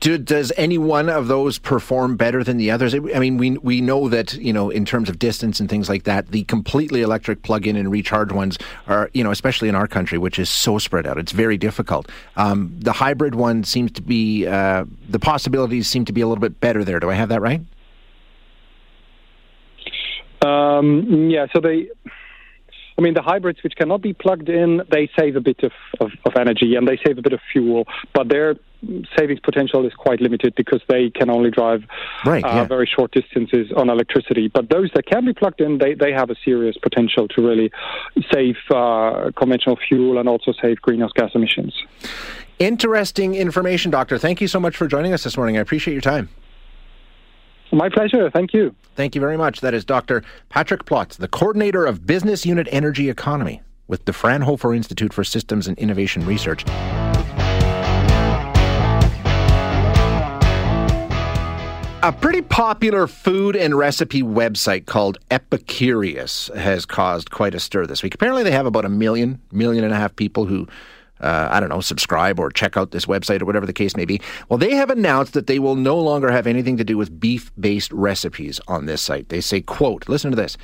Do, 0.00 0.16
does 0.16 0.50
any 0.56 0.78
one 0.78 1.10
of 1.10 1.28
those 1.28 1.58
perform 1.58 2.16
better 2.16 2.42
than 2.42 2.56
the 2.56 2.70
others? 2.70 2.94
I 2.94 2.98
mean, 2.98 3.36
we 3.36 3.58
we 3.58 3.80
know 3.82 4.08
that 4.08 4.32
you 4.34 4.52
know 4.52 4.70
in 4.70 4.84
terms 4.84 5.10
of 5.10 5.18
distance 5.18 5.60
and 5.60 5.68
things 5.68 5.88
like 5.88 6.04
that, 6.04 6.28
the 6.28 6.44
completely 6.44 7.02
electric 7.02 7.42
plug-in 7.42 7.76
and 7.76 7.90
recharge 7.90 8.32
ones 8.32 8.56
are 8.86 9.10
you 9.12 9.22
know 9.22 9.30
especially 9.30 9.68
in 9.68 9.74
our 9.74 9.86
country, 9.86 10.16
which 10.16 10.38
is 10.38 10.48
so 10.48 10.78
spread 10.78 11.06
out, 11.06 11.18
it's 11.18 11.32
very 11.32 11.58
difficult. 11.58 12.08
Um, 12.36 12.74
the 12.78 12.92
hybrid 12.92 13.34
one 13.34 13.62
seems 13.64 13.92
to 13.92 14.02
be 14.02 14.46
uh, 14.46 14.86
the 15.08 15.18
possibilities 15.18 15.86
seem 15.86 16.06
to 16.06 16.12
be 16.12 16.22
a 16.22 16.26
little 16.26 16.40
bit 16.40 16.60
better 16.60 16.82
there. 16.82 16.98
Do 16.98 17.10
I 17.10 17.14
have 17.14 17.28
that 17.28 17.42
right? 17.42 17.60
Um, 20.44 21.30
yeah. 21.30 21.46
So 21.52 21.60
they 21.60 21.88
I 22.96 23.02
mean, 23.02 23.14
the 23.14 23.22
hybrids 23.22 23.62
which 23.62 23.74
cannot 23.76 24.02
be 24.02 24.12
plugged 24.12 24.48
in, 24.48 24.82
they 24.90 25.10
save 25.18 25.36
a 25.36 25.40
bit 25.40 25.62
of, 25.62 25.72
of, 26.00 26.12
of 26.24 26.36
energy 26.36 26.76
and 26.76 26.86
they 26.86 26.98
save 27.04 27.18
a 27.18 27.22
bit 27.22 27.32
of 27.32 27.40
fuel, 27.52 27.86
but 28.12 28.28
their 28.28 28.56
savings 29.18 29.40
potential 29.40 29.84
is 29.86 29.92
quite 29.94 30.20
limited 30.20 30.54
because 30.56 30.80
they 30.88 31.10
can 31.10 31.30
only 31.30 31.50
drive 31.50 31.82
right, 32.24 32.44
uh, 32.44 32.48
yeah. 32.48 32.64
very 32.64 32.86
short 32.86 33.10
distances 33.12 33.72
on 33.76 33.88
electricity. 33.88 34.48
But 34.48 34.68
those 34.68 34.90
that 34.94 35.06
can 35.06 35.24
be 35.24 35.32
plugged 35.32 35.60
in, 35.60 35.78
they, 35.78 35.94
they 35.94 36.12
have 36.12 36.30
a 36.30 36.36
serious 36.44 36.76
potential 36.76 37.26
to 37.28 37.42
really 37.42 37.72
save 38.32 38.56
uh, 38.70 39.30
conventional 39.36 39.76
fuel 39.88 40.18
and 40.18 40.28
also 40.28 40.52
save 40.60 40.80
greenhouse 40.82 41.12
gas 41.14 41.30
emissions. 41.34 41.74
Interesting 42.58 43.34
information, 43.34 43.90
Doctor. 43.90 44.18
Thank 44.18 44.40
you 44.40 44.48
so 44.48 44.60
much 44.60 44.76
for 44.76 44.86
joining 44.86 45.12
us 45.12 45.24
this 45.24 45.36
morning. 45.36 45.56
I 45.56 45.60
appreciate 45.60 45.94
your 45.94 46.00
time. 46.00 46.28
My 47.74 47.88
pleasure. 47.88 48.30
Thank 48.30 48.54
you. 48.54 48.72
Thank 48.94 49.16
you 49.16 49.20
very 49.20 49.36
much. 49.36 49.60
That 49.60 49.74
is 49.74 49.84
Dr. 49.84 50.22
Patrick 50.48 50.84
Plotz, 50.84 51.16
the 51.16 51.26
coordinator 51.26 51.84
of 51.84 52.06
Business 52.06 52.46
Unit 52.46 52.68
Energy 52.70 53.10
Economy 53.10 53.62
with 53.88 54.04
the 54.04 54.12
Fraunhofer 54.12 54.72
Institute 54.72 55.12
for 55.12 55.24
Systems 55.24 55.66
and 55.66 55.76
Innovation 55.76 56.24
Research. 56.24 56.64
A 62.04 62.12
pretty 62.12 62.42
popular 62.42 63.08
food 63.08 63.56
and 63.56 63.76
recipe 63.76 64.22
website 64.22 64.86
called 64.86 65.18
Epicurious 65.30 66.54
has 66.54 66.86
caused 66.86 67.32
quite 67.32 67.56
a 67.56 67.60
stir 67.60 67.86
this 67.86 68.04
week. 68.04 68.14
Apparently, 68.14 68.44
they 68.44 68.52
have 68.52 68.66
about 68.66 68.84
a 68.84 68.90
million, 68.90 69.40
million 69.50 69.82
and 69.82 69.92
a 69.92 69.96
half 69.96 70.14
people 70.14 70.44
who 70.44 70.68
uh, 71.24 71.48
I 71.50 71.58
don't 71.58 71.70
know, 71.70 71.80
subscribe 71.80 72.38
or 72.38 72.50
check 72.50 72.76
out 72.76 72.90
this 72.90 73.06
website 73.06 73.40
or 73.40 73.46
whatever 73.46 73.66
the 73.66 73.72
case 73.72 73.96
may 73.96 74.04
be. 74.04 74.20
Well, 74.48 74.58
they 74.58 74.74
have 74.74 74.90
announced 74.90 75.32
that 75.32 75.46
they 75.46 75.58
will 75.58 75.74
no 75.74 75.98
longer 75.98 76.30
have 76.30 76.46
anything 76.46 76.76
to 76.76 76.84
do 76.84 76.98
with 76.98 77.18
beef-based 77.18 77.92
recipes 77.92 78.60
on 78.68 78.86
this 78.86 79.02
site. 79.02 79.30
They 79.30 79.40
say, 79.40 79.62
quote, 79.62 80.08
listen 80.08 80.30
to 80.30 80.36
this. 80.36 80.56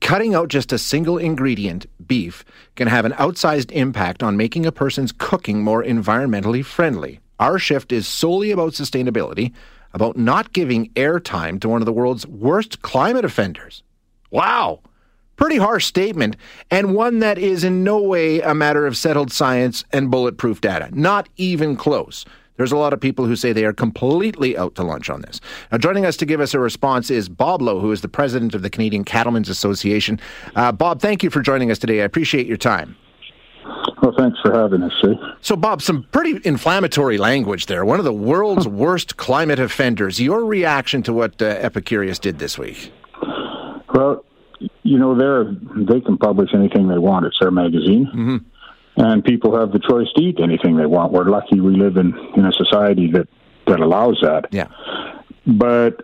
Cutting 0.00 0.34
out 0.34 0.48
just 0.48 0.72
a 0.72 0.78
single 0.78 1.18
ingredient, 1.18 1.86
beef, 2.06 2.44
can 2.74 2.88
have 2.88 3.04
an 3.04 3.12
outsized 3.12 3.70
impact 3.72 4.22
on 4.22 4.36
making 4.36 4.66
a 4.66 4.72
person's 4.72 5.12
cooking 5.12 5.62
more 5.62 5.82
environmentally 5.82 6.64
friendly. 6.64 7.20
Our 7.38 7.58
shift 7.58 7.92
is 7.92 8.08
solely 8.08 8.50
about 8.50 8.72
sustainability, 8.72 9.52
about 9.92 10.16
not 10.16 10.52
giving 10.52 10.90
airtime 10.90 11.60
to 11.60 11.68
one 11.68 11.82
of 11.82 11.86
the 11.86 11.92
world's 11.92 12.26
worst 12.26 12.82
climate 12.82 13.24
offenders. 13.24 13.82
Wow! 14.30 14.80
Pretty 15.36 15.56
harsh 15.56 15.84
statement, 15.84 16.36
and 16.70 16.94
one 16.94 17.18
that 17.20 17.38
is 17.38 17.62
in 17.62 17.84
no 17.84 18.00
way 18.00 18.40
a 18.40 18.54
matter 18.54 18.86
of 18.86 18.96
settled 18.96 19.30
science 19.30 19.84
and 19.92 20.10
bulletproof 20.10 20.60
data. 20.60 20.88
Not 20.92 21.28
even 21.36 21.76
close. 21.76 22.24
There's 22.56 22.72
a 22.72 22.76
lot 22.76 22.92
of 22.92 23.00
people 23.00 23.26
who 23.26 23.36
say 23.36 23.52
they 23.52 23.64
are 23.64 23.72
completely 23.72 24.56
out 24.56 24.74
to 24.76 24.82
lunch 24.82 25.10
on 25.10 25.20
this. 25.20 25.40
Now, 25.70 25.78
joining 25.78 26.06
us 26.06 26.16
to 26.18 26.26
give 26.26 26.40
us 26.40 26.54
a 26.54 26.58
response 26.58 27.10
is 27.10 27.28
Bob 27.28 27.60
Lowe, 27.60 27.80
who 27.80 27.92
is 27.92 28.00
the 28.00 28.08
president 28.08 28.54
of 28.54 28.62
the 28.62 28.70
Canadian 28.70 29.04
Cattlemen's 29.04 29.48
Association. 29.48 30.18
Uh, 30.54 30.72
Bob, 30.72 31.00
thank 31.00 31.22
you 31.22 31.30
for 31.30 31.42
joining 31.42 31.70
us 31.70 31.78
today. 31.78 32.00
I 32.00 32.04
appreciate 32.04 32.46
your 32.46 32.56
time. 32.56 32.96
Well, 34.02 34.14
thanks 34.16 34.38
for 34.40 34.54
having 34.54 34.82
us, 34.82 34.92
Sue. 35.02 35.16
So, 35.40 35.56
Bob, 35.56 35.82
some 35.82 36.04
pretty 36.12 36.40
inflammatory 36.44 37.18
language 37.18 37.66
there. 37.66 37.84
One 37.84 37.98
of 37.98 38.04
the 38.04 38.12
world's 38.12 38.68
worst 38.84 39.16
climate 39.16 39.58
offenders. 39.58 40.20
Your 40.20 40.44
reaction 40.44 41.02
to 41.04 41.12
what 41.12 41.40
uh, 41.42 41.56
Epicurious 41.58 42.20
did 42.20 42.38
this 42.38 42.58
week? 42.58 42.92
Well, 43.94 44.24
you 44.82 44.98
know, 44.98 45.16
they're 45.16 45.44
they 45.44 46.00
can 46.00 46.16
publish 46.18 46.50
anything 46.54 46.88
they 46.88 46.98
want. 46.98 47.26
It's 47.26 47.38
their 47.40 47.50
magazine, 47.50 48.06
mm-hmm. 48.06 49.00
and 49.00 49.24
people 49.24 49.58
have 49.58 49.72
the 49.72 49.80
choice 49.80 50.08
to 50.16 50.22
eat 50.22 50.38
anything 50.42 50.76
they 50.76 50.86
want. 50.86 51.12
We're 51.12 51.24
lucky 51.24 51.60
we 51.60 51.76
live 51.76 51.96
in 51.96 52.16
in 52.36 52.46
a 52.46 52.52
society 52.52 53.10
that 53.12 53.28
that 53.66 53.80
allows 53.80 54.18
that. 54.22 54.48
Yeah. 54.50 54.68
But 55.46 56.02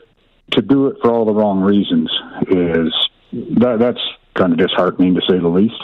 to 0.52 0.62
do 0.62 0.88
it 0.88 0.96
for 1.02 1.12
all 1.12 1.24
the 1.24 1.34
wrong 1.34 1.60
reasons 1.60 2.10
is 2.48 2.92
that 3.32 3.76
that's 3.78 4.00
kind 4.34 4.52
of 4.52 4.58
disheartening 4.58 5.14
to 5.14 5.20
say 5.28 5.38
the 5.38 5.48
least. 5.48 5.82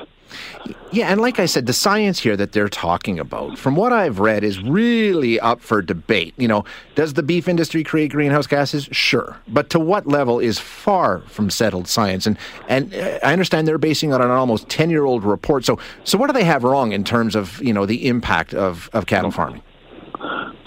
Yeah, 0.90 1.12
and 1.12 1.20
like 1.20 1.38
I 1.38 1.44
said, 1.44 1.66
the 1.66 1.74
science 1.74 2.18
here 2.20 2.36
that 2.36 2.52
they're 2.52 2.68
talking 2.68 3.18
about, 3.18 3.58
from 3.58 3.76
what 3.76 3.92
I've 3.92 4.20
read, 4.20 4.42
is 4.42 4.62
really 4.62 5.38
up 5.38 5.60
for 5.60 5.82
debate. 5.82 6.32
You 6.38 6.48
know, 6.48 6.64
does 6.94 7.12
the 7.12 7.22
beef 7.22 7.46
industry 7.46 7.84
create 7.84 8.12
greenhouse 8.12 8.46
gases? 8.46 8.88
Sure, 8.90 9.36
but 9.48 9.68
to 9.70 9.78
what 9.78 10.06
level 10.06 10.38
is 10.38 10.58
far 10.58 11.20
from 11.26 11.50
settled 11.50 11.88
science. 11.88 12.26
And 12.26 12.38
and 12.68 12.94
uh, 12.94 13.18
I 13.22 13.32
understand 13.32 13.68
they're 13.68 13.76
basing 13.76 14.10
it 14.10 14.14
on 14.14 14.22
an 14.22 14.30
almost 14.30 14.68
ten 14.70 14.88
year 14.88 15.04
old 15.04 15.24
report. 15.24 15.64
So 15.64 15.78
so 16.04 16.16
what 16.16 16.28
do 16.28 16.32
they 16.32 16.44
have 16.44 16.64
wrong 16.64 16.92
in 16.92 17.04
terms 17.04 17.36
of 17.36 17.62
you 17.62 17.74
know 17.74 17.84
the 17.84 18.08
impact 18.08 18.54
of, 18.54 18.88
of 18.94 19.06
cattle 19.06 19.30
farming? 19.30 19.62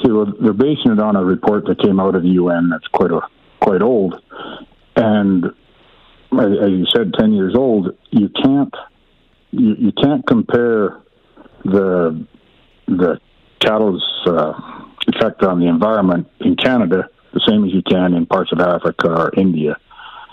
See, 0.04 0.12
well, 0.12 0.32
they're 0.40 0.54
basing 0.54 0.92
it 0.92 1.00
on 1.00 1.16
a 1.16 1.24
report 1.24 1.66
that 1.66 1.82
came 1.82 2.00
out 2.00 2.16
of 2.16 2.24
the 2.24 2.30
UN 2.30 2.70
that's 2.70 2.88
quite 2.88 3.12
a 3.12 3.22
quite 3.60 3.82
old, 3.82 4.22
and 4.96 5.46
as 5.46 6.70
you 6.70 6.86
said, 6.96 7.14
ten 7.20 7.34
years 7.34 7.56
old. 7.56 7.96
You 8.12 8.30
can't 8.30 8.74
you, 9.52 9.76
you 9.78 9.92
can't 9.92 10.26
compare 10.26 11.02
the 11.64 12.26
the 12.88 13.20
cattle's 13.60 14.04
uh, 14.26 14.54
effect 15.08 15.44
on 15.44 15.60
the 15.60 15.68
environment 15.68 16.28
in 16.40 16.56
Canada 16.56 17.10
the 17.34 17.42
same 17.48 17.64
as 17.64 17.74
you 17.74 17.82
can 17.82 18.14
in 18.14 18.26
parts 18.26 18.52
of 18.52 18.60
Africa 18.60 19.10
or 19.10 19.32
India. 19.38 19.78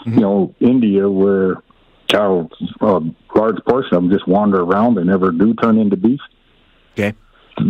Mm-hmm. 0.00 0.14
You 0.14 0.20
know, 0.20 0.54
India 0.60 1.08
where 1.08 1.62
cattle, 2.08 2.50
a 2.80 3.00
large 3.34 3.62
portion 3.66 3.94
of 3.94 4.02
them 4.02 4.10
just 4.10 4.26
wander 4.26 4.60
around; 4.60 4.96
they 4.96 5.04
never 5.04 5.30
do 5.30 5.54
turn 5.54 5.78
into 5.78 5.96
beef. 5.96 6.20
Okay, 6.92 7.14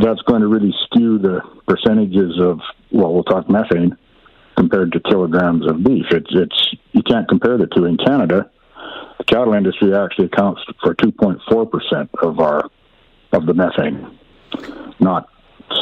that's 0.01 0.23
going 0.23 0.43
to 0.43 0.49
really 0.49 0.75
skew 0.85 1.19
the 1.19 1.41
percentages 1.67 2.39
of 2.41 2.61
well, 2.91 3.13
we'll 3.13 3.25
talk 3.25 3.49
methane 3.51 3.97
compared 4.57 4.93
to 4.93 5.01
kilograms 5.01 5.69
of 5.69 5.83
beef. 5.83 6.07
It's 6.11 6.31
it's 6.31 6.75
you 6.93 7.03
can't 7.03 7.29
compare 7.29 7.59
the 7.59 7.67
two 7.67 7.85
in 7.85 7.97
Canada 7.97 8.51
the 9.19 9.25
cattle 9.25 9.55
industry 9.55 9.95
actually 9.95 10.27
accounts 10.27 10.63
for 10.83 10.95
2.4 10.95 11.71
percent 11.71 12.11
of 12.23 12.41
our 12.41 12.71
of 13.33 13.47
the 13.47 13.55
methane, 13.55 14.19
not 15.01 15.29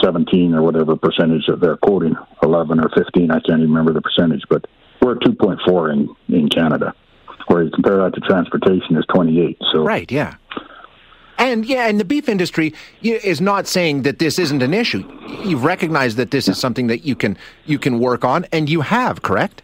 17 0.02 0.54
or 0.54 0.62
whatever 0.62 0.96
percentage 0.96 1.46
that 1.46 1.60
they're 1.60 1.76
quoting, 1.76 2.16
11 2.42 2.80
or 2.80 2.88
15. 2.90 3.30
I 3.30 3.34
can't 3.34 3.60
even 3.60 3.68
remember 3.68 3.92
the 3.92 4.02
percentage, 4.02 4.42
but 4.48 4.66
we're 5.00 5.12
at 5.12 5.20
2.4 5.20 5.92
in 5.92 6.34
in 6.34 6.48
Canada. 6.48 6.94
Where 7.46 7.62
you 7.62 7.70
compare 7.70 7.98
that 7.98 8.14
to 8.14 8.20
transportation 8.20 8.96
is 8.96 9.04
28. 9.06 9.58
So 9.72 9.84
right, 9.84 10.10
yeah. 10.10 10.34
And 11.38 11.64
yeah, 11.64 11.86
and 11.86 12.00
the 12.00 12.04
beef 12.04 12.28
industry 12.28 12.74
is 13.02 13.40
not 13.40 13.68
saying 13.68 14.02
that 14.02 14.18
this 14.18 14.38
isn't 14.38 14.62
an 14.62 14.74
issue. 14.74 15.04
You've 15.44 15.64
recognized 15.64 16.16
that 16.16 16.32
this 16.32 16.48
is 16.48 16.58
something 16.58 16.88
that 16.88 17.04
you 17.04 17.14
can 17.14 17.38
you 17.66 17.78
can 17.78 18.00
work 18.00 18.24
on, 18.24 18.46
and 18.52 18.68
you 18.68 18.80
have, 18.80 19.22
correct? 19.22 19.62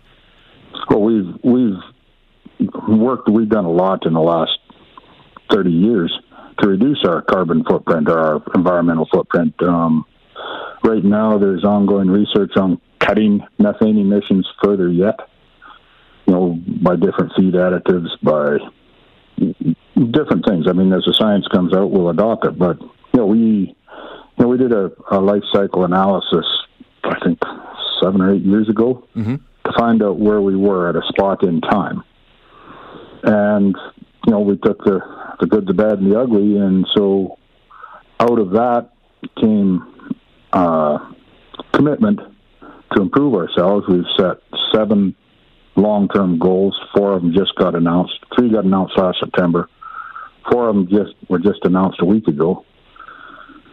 Well, 0.89 1.03
we've 1.03 1.35
we've 1.43 1.81
work 2.89 3.25
that 3.27 3.33
we've 3.33 3.49
done 3.49 3.65
a 3.65 3.71
lot 3.71 4.07
in 4.07 4.13
the 4.13 4.21
last 4.21 4.59
30 5.51 5.71
years 5.71 6.19
to 6.59 6.69
reduce 6.69 7.05
our 7.05 7.23
carbon 7.23 7.65
footprint 7.65 8.09
or 8.09 8.19
our 8.19 8.43
environmental 8.55 9.09
footprint. 9.13 9.55
Um, 9.63 10.05
right 10.85 11.05
now, 11.05 11.39
there's 11.39 11.65
ongoing 11.65 12.09
research 12.09 12.53
on 12.57 12.81
cutting 13.01 13.41
methane 13.59 13.99
emissions 13.99 14.49
further 14.63 14.89
yet. 14.89 15.19
You 16.27 16.35
know, 16.35 16.61
by 16.83 16.97
different 16.97 17.33
feed 17.37 17.55
additives, 17.55 18.09
by 18.23 18.59
different 19.39 20.47
things. 20.47 20.67
I 20.69 20.73
mean, 20.73 20.93
as 20.93 21.05
the 21.05 21.15
science 21.19 21.47
comes 21.49 21.75
out, 21.75 21.91
we'll 21.91 22.11
adopt 22.11 22.45
it. 22.47 22.59
But 22.59 22.81
you 22.81 22.91
know, 23.17 23.27
we 23.27 23.39
you 23.39 23.75
know 24.39 24.47
we 24.47 24.57
did 24.57 24.73
a, 24.73 24.93
a 25.11 25.21
life 25.21 25.43
cycle 25.53 25.85
analysis. 25.85 26.47
I 27.03 27.19
think 27.25 27.41
seven 28.01 28.21
or 28.21 28.33
eight 28.33 28.43
years 28.43 28.69
ago 28.69 29.07
mm-hmm. 29.17 29.37
to 29.65 29.73
find 29.77 30.03
out 30.03 30.21
where 30.21 30.41
we 30.41 30.55
were 30.55 30.89
at 30.89 30.95
a 30.95 31.03
spot 31.09 31.43
in 31.43 31.61
time 31.61 32.05
and 33.23 33.77
you 34.27 34.33
know 34.33 34.41
we 34.41 34.57
took 34.57 34.83
the 34.85 35.01
the 35.41 35.47
good, 35.47 35.67
the 35.67 35.75
bad, 35.75 35.99
and 35.99 36.11
the 36.11 36.19
ugly, 36.19 36.57
and 36.57 36.87
so 36.95 37.39
out 38.21 38.39
of 38.39 38.51
that 38.51 38.91
came 39.41 39.83
uh, 40.53 40.99
commitment 41.73 42.21
to 42.95 43.03
improve 43.03 43.35
ourselves. 43.35 43.87
We've 43.89 44.05
set 44.17 44.39
seven 44.73 45.15
long-term 45.75 46.39
goals. 46.39 46.79
Four 46.95 47.13
of 47.13 47.23
them 47.23 47.33
just 47.33 47.55
got 47.57 47.75
announced. 47.75 48.15
Three 48.37 48.51
got 48.51 48.65
announced 48.65 48.97
last 48.97 49.19
September. 49.21 49.69
Four 50.51 50.69
of 50.69 50.77
them 50.77 50.89
just 50.89 51.15
were 51.29 51.39
just 51.39 51.65
announced 51.65 52.01
a 52.01 52.05
week 52.05 52.29
ago. 52.29 52.65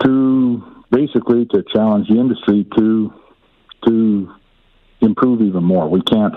To 0.03 0.63
basically 0.91 1.45
to 1.47 1.63
challenge 1.73 2.07
the 2.07 2.19
industry 2.19 2.65
to 2.77 3.13
to 3.85 4.33
improve 5.01 5.41
even 5.41 5.63
more. 5.63 5.87
We 5.87 6.01
can't 6.01 6.35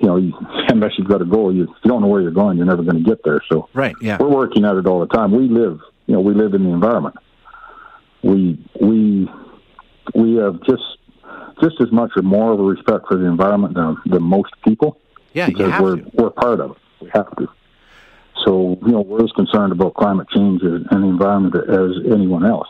you 0.00 0.06
know, 0.06 0.16
unless 0.68 0.92
you've 0.98 1.08
got 1.08 1.22
a 1.22 1.24
goal, 1.24 1.54
you, 1.54 1.64
if 1.64 1.70
you 1.82 1.88
don't 1.88 2.00
know 2.00 2.08
where 2.08 2.20
you're 2.20 2.30
going, 2.30 2.56
you're 2.56 2.66
never 2.66 2.82
going 2.82 3.02
to 3.02 3.08
get 3.08 3.22
there. 3.24 3.40
So, 3.50 3.68
right, 3.74 3.94
yeah, 4.00 4.18
we're 4.20 4.28
working 4.28 4.64
at 4.64 4.76
it 4.76 4.86
all 4.86 5.00
the 5.00 5.06
time. 5.06 5.32
We 5.32 5.48
live, 5.48 5.80
you 6.06 6.14
know, 6.14 6.20
we 6.20 6.34
live 6.34 6.54
in 6.54 6.64
the 6.64 6.70
environment. 6.70 7.16
We 8.22 8.58
we 8.80 9.28
we 10.14 10.36
have 10.36 10.62
just 10.64 10.82
just 11.62 11.80
as 11.80 11.90
much 11.90 12.12
or 12.16 12.22
more 12.22 12.52
of 12.52 12.60
a 12.60 12.62
respect 12.62 13.06
for 13.08 13.16
the 13.16 13.24
environment 13.24 13.74
than, 13.74 13.96
than 14.06 14.22
most 14.22 14.52
people. 14.64 14.98
Yeah, 15.32 15.46
because 15.46 15.80
we're 15.80 15.96
to. 15.96 16.10
we're 16.14 16.30
part 16.30 16.60
of 16.60 16.72
it. 16.72 16.76
We 17.00 17.10
have 17.14 17.34
to. 17.36 17.48
So 18.44 18.78
you 18.84 18.92
know, 18.92 19.00
we're 19.00 19.24
as 19.24 19.32
concerned 19.32 19.72
about 19.72 19.94
climate 19.94 20.28
change 20.30 20.62
and 20.62 20.86
the 20.86 21.06
environment 21.06 21.54
as 21.56 22.12
anyone 22.12 22.46
else. 22.46 22.68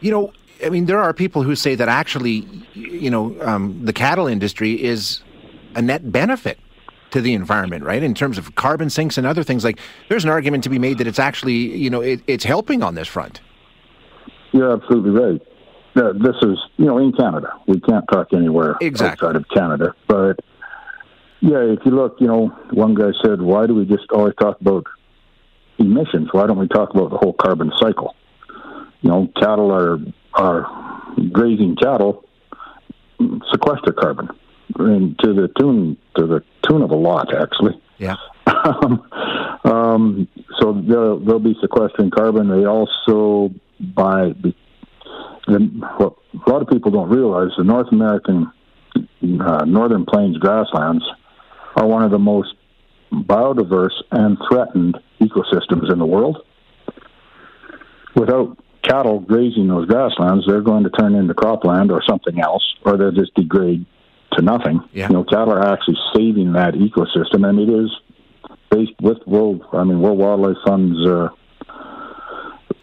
You 0.00 0.10
know, 0.10 0.32
I 0.64 0.70
mean, 0.70 0.86
there 0.86 0.98
are 0.98 1.12
people 1.12 1.42
who 1.42 1.54
say 1.54 1.74
that 1.74 1.88
actually, 1.88 2.46
you 2.74 3.10
know, 3.10 3.36
um, 3.42 3.84
the 3.84 3.92
cattle 3.92 4.26
industry 4.26 4.82
is 4.82 5.22
a 5.74 5.82
net 5.82 6.10
benefit 6.10 6.58
to 7.10 7.20
the 7.20 7.34
environment, 7.34 7.84
right? 7.84 8.02
In 8.02 8.14
terms 8.14 8.38
of 8.38 8.54
carbon 8.54 8.90
sinks 8.90 9.18
and 9.18 9.26
other 9.26 9.42
things, 9.42 9.64
like 9.64 9.78
there's 10.08 10.24
an 10.24 10.30
argument 10.30 10.64
to 10.64 10.70
be 10.70 10.78
made 10.78 10.98
that 10.98 11.06
it's 11.06 11.18
actually, 11.18 11.54
you 11.54 11.90
know, 11.90 12.00
it, 12.00 12.20
it's 12.26 12.44
helping 12.44 12.82
on 12.82 12.94
this 12.94 13.08
front. 13.08 13.40
You're 14.52 14.72
absolutely 14.72 15.10
right. 15.10 15.42
Uh, 15.96 16.12
this 16.12 16.36
is, 16.42 16.58
you 16.76 16.86
know, 16.86 16.98
in 16.98 17.12
Canada. 17.12 17.52
We 17.66 17.80
can't 17.80 18.04
talk 18.10 18.28
anywhere 18.32 18.76
exactly. 18.80 19.26
outside 19.26 19.36
of 19.36 19.48
Canada. 19.48 19.94
But 20.06 20.40
yeah, 21.40 21.58
if 21.58 21.80
you 21.84 21.92
look, 21.92 22.16
you 22.20 22.26
know, 22.26 22.48
one 22.70 22.94
guy 22.94 23.10
said, 23.24 23.40
"Why 23.40 23.66
do 23.66 23.74
we 23.74 23.84
just 23.84 24.10
always 24.12 24.34
talk 24.40 24.60
about 24.60 24.86
emissions? 25.78 26.28
Why 26.32 26.46
don't 26.46 26.58
we 26.58 26.68
talk 26.68 26.90
about 26.94 27.10
the 27.10 27.16
whole 27.16 27.32
carbon 27.32 27.72
cycle?" 27.78 28.14
You 29.00 29.10
know, 29.10 29.28
cattle 29.40 29.72
are 29.72 29.98
are 30.34 30.66
grazing 31.32 31.76
cattle 31.76 32.24
sequester 33.50 33.92
carbon 33.92 34.28
and 34.76 35.18
to 35.20 35.32
the 35.32 35.48
tune 35.58 35.96
to 36.16 36.26
the 36.26 36.42
tune 36.68 36.82
of 36.82 36.90
a 36.90 36.96
lot, 36.96 37.34
actually. 37.34 37.80
Yeah. 37.98 38.16
um, 38.46 39.10
um, 39.64 40.28
so 40.60 40.72
they'll, 40.72 41.18
they'll 41.18 41.38
be 41.38 41.56
sequestering 41.60 42.10
carbon. 42.10 42.48
They 42.48 42.64
also 42.64 43.52
by 43.80 44.32
the, 44.42 44.54
what 45.96 46.14
a 46.34 46.50
lot 46.50 46.62
of 46.62 46.68
people 46.68 46.90
don't 46.90 47.08
realize 47.08 47.50
the 47.56 47.64
North 47.64 47.88
American 47.92 48.52
uh, 48.96 49.64
Northern 49.64 50.04
Plains 50.04 50.38
grasslands 50.38 51.04
are 51.76 51.86
one 51.86 52.02
of 52.02 52.10
the 52.10 52.18
most 52.18 52.54
biodiverse 53.12 54.02
and 54.10 54.36
threatened 54.48 54.98
ecosystems 55.20 55.90
in 55.92 55.98
the 55.98 56.06
world. 56.06 56.38
Without 58.14 58.58
cattle 58.82 59.20
grazing 59.20 59.68
those 59.68 59.86
grasslands, 59.86 60.44
they're 60.46 60.60
going 60.60 60.84
to 60.84 60.90
turn 60.90 61.14
into 61.14 61.34
cropland 61.34 61.90
or 61.90 62.02
something 62.08 62.40
else, 62.40 62.74
or 62.84 62.96
they'll 62.96 63.12
just 63.12 63.34
degrade 63.34 63.86
to 64.32 64.42
nothing. 64.42 64.80
Yeah. 64.92 65.08
You 65.08 65.14
know, 65.14 65.24
cattle 65.24 65.52
are 65.52 65.72
actually 65.72 65.98
saving 66.14 66.52
that 66.52 66.74
ecosystem, 66.74 67.48
and 67.48 67.58
it 67.58 67.68
is 67.68 67.90
based 68.70 69.00
with 69.00 69.18
World. 69.26 69.64
I 69.72 69.84
mean, 69.84 70.00
World 70.00 70.18
Wildlife 70.18 70.56
Fund's 70.66 71.06
uh, 71.06 71.28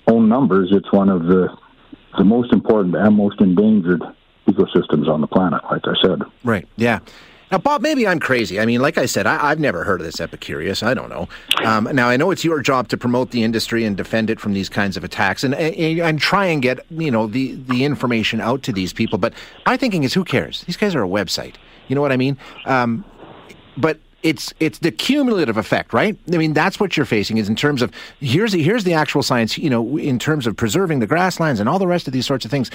own 0.07 0.29
numbers. 0.29 0.69
It's 0.71 0.91
one 0.91 1.09
of 1.09 1.25
the 1.25 1.47
the 2.17 2.23
most 2.23 2.53
important 2.53 2.95
and 2.95 3.15
most 3.15 3.41
endangered 3.41 4.01
ecosystems 4.47 5.07
on 5.07 5.21
the 5.21 5.27
planet. 5.27 5.61
Like 5.69 5.81
I 5.85 5.93
said. 6.01 6.21
Right. 6.43 6.67
Yeah. 6.77 6.99
Now, 7.55 7.59
Bob, 7.59 7.81
maybe 7.81 8.05
I'm 8.05 8.19
crazy. 8.19 8.59
I 8.59 8.65
mean, 8.65 8.81
like 8.81 8.97
I 8.97 9.05
said, 9.05 9.25
I, 9.25 9.47
have 9.47 9.61
never 9.61 9.85
heard 9.85 10.01
of 10.01 10.05
this 10.05 10.17
Epicurious. 10.17 10.83
I 10.83 10.93
don't 10.93 11.07
know. 11.07 11.29
Um, 11.63 11.87
now, 11.93 12.09
I 12.09 12.17
know 12.17 12.29
it's 12.31 12.43
your 12.43 12.59
job 12.59 12.89
to 12.89 12.97
promote 12.97 13.31
the 13.31 13.43
industry 13.43 13.85
and 13.85 13.95
defend 13.95 14.29
it 14.29 14.41
from 14.41 14.51
these 14.51 14.67
kinds 14.67 14.97
of 14.97 15.05
attacks, 15.05 15.41
and, 15.41 15.55
and, 15.55 15.99
and 16.01 16.19
try 16.19 16.47
and 16.47 16.61
get 16.61 16.85
you 16.89 17.09
know 17.09 17.27
the 17.27 17.55
the 17.69 17.85
information 17.85 18.41
out 18.41 18.61
to 18.63 18.73
these 18.73 18.91
people. 18.91 19.17
But 19.17 19.31
my 19.65 19.77
thinking 19.77 20.03
is, 20.03 20.13
who 20.13 20.25
cares? 20.25 20.65
These 20.65 20.75
guys 20.75 20.95
are 20.95 21.03
a 21.05 21.07
website. 21.07 21.55
You 21.87 21.95
know 21.95 22.01
what 22.01 22.11
I 22.11 22.17
mean? 22.17 22.37
Um, 22.65 23.05
but 23.77 24.01
it's 24.21 24.53
it's 24.59 24.79
the 24.79 24.91
cumulative 24.91 25.55
effect, 25.55 25.93
right? 25.93 26.17
I 26.33 26.37
mean, 26.37 26.51
that's 26.51 26.77
what 26.77 26.97
you're 26.97 27.05
facing 27.05 27.37
is 27.37 27.47
in 27.47 27.55
terms 27.55 27.81
of 27.81 27.93
here's 28.19 28.51
the, 28.51 28.61
here's 28.61 28.83
the 28.83 28.95
actual 28.95 29.23
science. 29.23 29.57
You 29.57 29.69
know, 29.69 29.97
in 29.97 30.19
terms 30.19 30.45
of 30.45 30.57
preserving 30.57 30.99
the 30.99 31.07
grasslands 31.07 31.61
and 31.61 31.69
all 31.69 31.79
the 31.79 31.87
rest 31.87 32.05
of 32.05 32.11
these 32.11 32.25
sorts 32.25 32.43
of 32.43 32.51
things. 32.51 32.69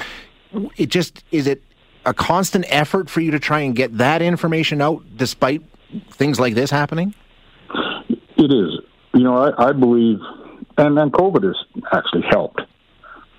It 0.76 0.88
just 0.88 1.22
is 1.30 1.46
it 1.46 1.62
a 2.10 2.14
constant 2.14 2.64
effort 2.68 3.08
for 3.08 3.20
you 3.20 3.30
to 3.30 3.38
try 3.38 3.60
and 3.60 3.76
get 3.76 3.96
that 3.98 4.20
information 4.20 4.82
out 4.82 5.00
despite 5.16 5.62
things 6.10 6.40
like 6.40 6.54
this 6.54 6.68
happening? 6.68 7.14
It 8.36 8.52
is. 8.52 8.80
You 9.14 9.22
know, 9.22 9.36
I, 9.36 9.68
I 9.68 9.72
believe, 9.72 10.18
and 10.76 10.98
then 10.98 11.10
COVID 11.10 11.44
has 11.44 11.56
actually 11.92 12.24
helped. 12.28 12.62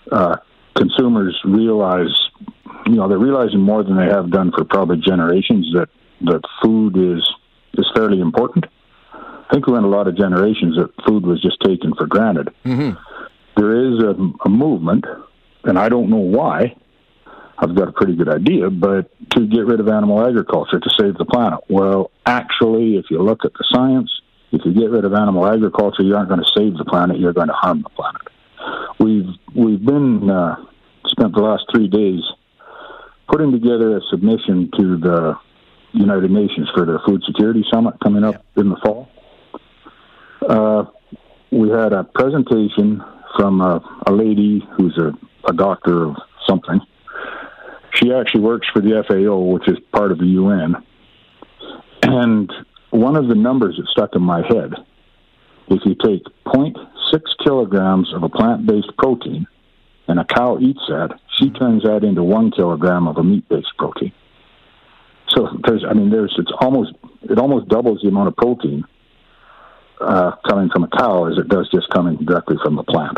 Uh, 0.10 0.38
consumers 0.78 1.38
realize, 1.44 2.16
you 2.86 2.96
know, 2.96 3.10
they're 3.10 3.18
realizing 3.18 3.60
more 3.60 3.84
than 3.84 3.98
they 3.98 4.06
have 4.06 4.32
done 4.32 4.54
for 4.58 4.64
probably 4.64 4.98
generations 4.98 5.70
that 5.74 5.90
that 6.22 6.42
food 6.64 6.96
is 6.96 7.28
is 7.74 7.86
fairly 7.94 8.22
important. 8.22 8.66
I 9.14 9.48
think 9.52 9.68
we 9.68 9.74
went 9.74 9.86
a 9.86 9.90
lot 9.90 10.08
of 10.08 10.16
generations 10.16 10.78
that 10.78 10.92
food 11.06 11.26
was 11.26 11.42
just 11.42 11.60
taken 11.62 11.94
for 11.96 12.06
granted. 12.06 12.54
Mm-hmm. 12.64 12.98
There 13.58 13.92
is 13.92 14.00
a, 14.02 14.16
a 14.46 14.50
movement, 14.50 15.04
and 15.66 15.78
I 15.78 15.90
don't 15.90 16.10
know 16.10 16.18
why. 16.18 16.76
I've 17.62 17.76
got 17.76 17.88
a 17.88 17.92
pretty 17.92 18.16
good 18.16 18.28
idea, 18.28 18.72
but 18.72 19.12
to 19.32 19.48
get 19.48 19.66
rid 19.68 19.80
of 19.80 19.88
animal 19.88 20.26
agriculture 20.26 20.80
to 20.80 20.90
save 21.00 21.16
the 21.18 21.26
planet. 21.26 21.60
Well, 21.70 22.10
actually, 22.26 22.98
if 22.98 23.06
you 23.12 23.22
look 23.22 23.46
at 23.46 23.54
the 23.54 23.64
science, 23.72 24.10
if 24.52 24.62
you 24.66 24.74
get 24.74 24.90
rid 24.90 25.06
of 25.06 25.14
animal 25.14 25.46
agriculture, 25.46 26.02
you 26.02 26.16
aren't 26.16 26.30
going 26.30 26.42
to 26.42 26.52
save 26.58 26.76
the 26.78 26.86
planet; 26.86 27.20
you're 27.20 27.34
going 27.34 27.50
to 27.50 27.54
harm 27.54 27.84
the 27.84 27.90
planet. 27.90 28.22
We've 29.00 29.30
we've 29.56 29.86
been 29.86 30.28
uh, 30.28 30.56
spent 31.06 31.36
the 31.36 31.42
last 31.42 31.66
three 31.72 31.88
days 31.88 32.22
putting 33.32 33.52
together 33.52 33.96
a 33.96 34.02
submission 34.10 34.72
to 34.80 34.98
the 34.98 35.36
United 35.94 36.32
Nations 36.32 36.68
for 36.74 36.86
their 36.86 37.00
Food 37.06 37.22
Security 37.28 37.64
Summit 37.72 37.96
coming 38.04 38.24
up 38.24 38.44
in 38.58 38.70
the 38.70 38.78
fall. 38.84 39.08
Uh, 40.48 40.86
we 41.52 41.70
had 41.70 41.94
a 41.94 42.04
presentation 42.04 43.04
from 43.38 43.62
a, 43.62 43.82
a 44.08 44.12
lady 44.12 44.68
who's 44.76 44.98
a, 44.98 45.14
a 45.48 45.54
doctor 45.54 46.06
of 46.08 46.16
something. 46.48 46.82
She 48.02 48.14
actually 48.14 48.42
works 48.42 48.68
for 48.74 48.82
the 48.82 49.04
FAO, 49.08 49.38
which 49.38 49.68
is 49.68 49.78
part 49.92 50.12
of 50.12 50.18
the 50.18 50.26
UN. 50.26 50.76
And 52.04 52.52
one 52.90 53.16
of 53.16 53.28
the 53.28 53.36
numbers 53.36 53.78
that 53.78 53.88
stuck 53.88 54.16
in 54.16 54.22
my 54.22 54.46
head 54.48 54.74
if 55.72 55.86
you 55.86 55.96
take 55.96 56.24
0.6 56.46 57.22
kilograms 57.44 58.14
of 58.14 58.24
a 58.24 58.30
plant 58.30 58.66
based 58.66 58.92
protein 58.98 59.48
and 60.08 60.20
a 60.20 60.26
cow 60.26 60.58
eats 60.60 60.82
that, 60.90 61.18
she 61.38 61.50
turns 61.50 61.84
that 61.84 62.04
into 62.04 62.24
one 62.24 62.52
kilogram 62.52 63.08
of 63.08 63.18
a 63.18 63.24
meat 63.24 63.48
based 63.48 63.72
protein. 63.78 64.12
So 65.30 65.48
there's, 65.66 65.86
I 65.90 65.94
mean, 65.94 66.10
there's, 66.10 66.36
it's 66.38 66.52
almost, 66.60 66.94
it 67.22 67.40
almost 67.40 67.70
doubles 67.70 68.02
the 68.02 68.10
amount 68.10 68.28
of 68.28 68.36
protein 68.36 68.84
uh, 70.02 70.32
coming 70.46 70.70
from 70.70 70.84
a 70.84 70.90
cow 70.90 71.26
as 71.32 71.38
it 71.38 71.48
does 71.48 71.70
just 71.70 71.90
coming 71.90 72.18
directly 72.18 72.58
from 72.62 72.76
the 72.76 72.84
plant. 72.84 73.18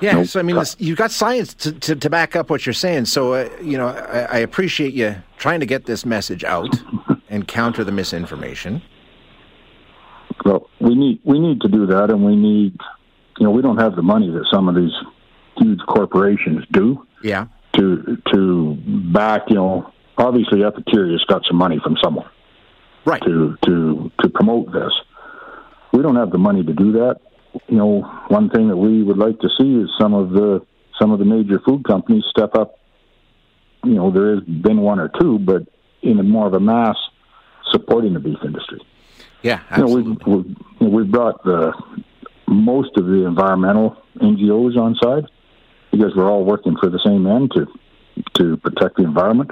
Yeah, 0.00 0.12
nope. 0.12 0.26
so 0.26 0.38
I 0.38 0.42
mean, 0.42 0.62
you've 0.78 0.98
got 0.98 1.10
science 1.10 1.54
to, 1.54 1.72
to, 1.72 1.96
to, 1.96 2.10
back 2.10 2.36
up 2.36 2.50
what 2.50 2.64
you're 2.64 2.72
saying. 2.72 3.06
So, 3.06 3.34
uh, 3.34 3.48
you 3.60 3.76
know, 3.76 3.88
I, 3.88 4.20
I, 4.20 4.38
appreciate 4.38 4.94
you 4.94 5.16
trying 5.38 5.60
to 5.60 5.66
get 5.66 5.86
this 5.86 6.06
message 6.06 6.44
out 6.44 6.68
and 7.28 7.48
counter 7.48 7.82
the 7.82 7.90
misinformation. 7.90 8.80
Well, 10.44 10.70
we 10.80 10.94
need 10.94 11.20
we 11.24 11.40
need 11.40 11.60
to 11.62 11.68
do 11.68 11.86
that, 11.86 12.10
and 12.10 12.24
we 12.24 12.36
need, 12.36 12.76
you 13.38 13.44
know, 13.44 13.50
we 13.50 13.60
don't 13.60 13.78
have 13.78 13.96
the 13.96 14.02
money 14.02 14.30
that 14.30 14.46
some 14.52 14.68
of 14.68 14.76
these 14.76 14.92
huge 15.56 15.80
corporations 15.88 16.64
do. 16.72 17.04
Yeah. 17.22 17.46
To 17.76 18.16
to 18.32 18.74
back, 19.12 19.42
you 19.48 19.56
know, 19.56 19.92
obviously 20.16 20.60
Epicurious 20.60 21.26
got 21.26 21.42
some 21.46 21.56
money 21.56 21.80
from 21.82 21.96
someone. 22.02 22.28
Right. 23.04 23.22
To 23.22 23.56
to 23.66 24.12
to 24.22 24.28
promote 24.28 24.72
this, 24.72 24.92
we 25.92 26.02
don't 26.02 26.16
have 26.16 26.30
the 26.30 26.38
money 26.38 26.62
to 26.62 26.72
do 26.72 26.92
that. 26.92 27.20
You 27.68 27.76
know, 27.76 28.00
one 28.28 28.50
thing 28.50 28.68
that 28.68 28.76
we 28.76 29.02
would 29.02 29.18
like 29.18 29.38
to 29.40 29.48
see 29.58 29.74
is 29.74 29.88
some 30.00 30.14
of 30.14 30.30
the 30.30 30.64
some 30.98 31.12
of 31.12 31.18
the 31.18 31.24
major 31.24 31.60
food 31.60 31.84
companies 31.84 32.24
step 32.28 32.54
up. 32.54 32.78
You 33.84 33.94
know, 33.94 34.10
there 34.10 34.34
has 34.34 34.44
been 34.44 34.80
one 34.80 34.98
or 34.98 35.10
two, 35.20 35.38
but 35.38 35.62
in 36.02 36.18
a 36.18 36.22
more 36.22 36.46
of 36.46 36.54
a 36.54 36.60
mass 36.60 36.96
supporting 37.70 38.14
the 38.14 38.20
beef 38.20 38.38
industry. 38.44 38.80
Yeah, 39.42 39.60
absolutely. 39.70 40.12
You 40.12 40.18
know, 40.26 40.56
we've, 40.80 40.92
we've, 40.92 41.10
brought 41.10 41.44
the 41.44 41.72
most 42.46 42.96
of 42.96 43.06
the 43.06 43.26
environmental 43.26 43.96
NGOs 44.16 44.76
on 44.76 44.96
side 44.96 45.24
because 45.92 46.14
we're 46.16 46.30
all 46.30 46.44
working 46.44 46.76
for 46.76 46.88
the 46.90 47.00
same 47.04 47.26
end 47.26 47.52
to 47.52 47.66
to 48.34 48.56
protect 48.56 48.96
the 48.96 49.04
environment. 49.04 49.50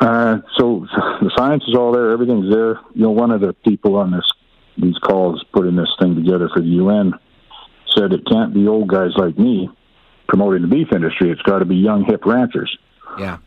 Uh, 0.00 0.38
so 0.56 0.86
the 1.20 1.30
science 1.36 1.62
is 1.68 1.76
all 1.76 1.92
there, 1.92 2.10
everything's 2.10 2.52
there. 2.52 2.80
You 2.94 3.02
know, 3.02 3.10
one 3.10 3.30
of 3.30 3.40
the 3.40 3.52
people 3.52 3.96
on 3.96 4.10
this 4.10 4.28
these 4.76 4.96
calls 4.98 5.44
putting 5.52 5.76
this 5.76 5.94
thing 6.00 6.14
together 6.14 6.48
for 6.52 6.60
the 6.60 6.68
UN 6.68 7.14
said 7.96 8.12
it 8.12 8.26
can't 8.26 8.54
be 8.54 8.66
old 8.66 8.88
guys 8.88 9.10
like 9.16 9.38
me 9.38 9.68
promoting 10.28 10.62
the 10.62 10.68
beef 10.68 10.88
industry. 10.92 11.30
It's 11.30 11.42
got 11.42 11.58
to 11.58 11.64
be 11.64 11.76
young 11.76 12.04
hip 12.04 12.24
ranchers. 12.24 12.76
Yeah. 13.18 13.38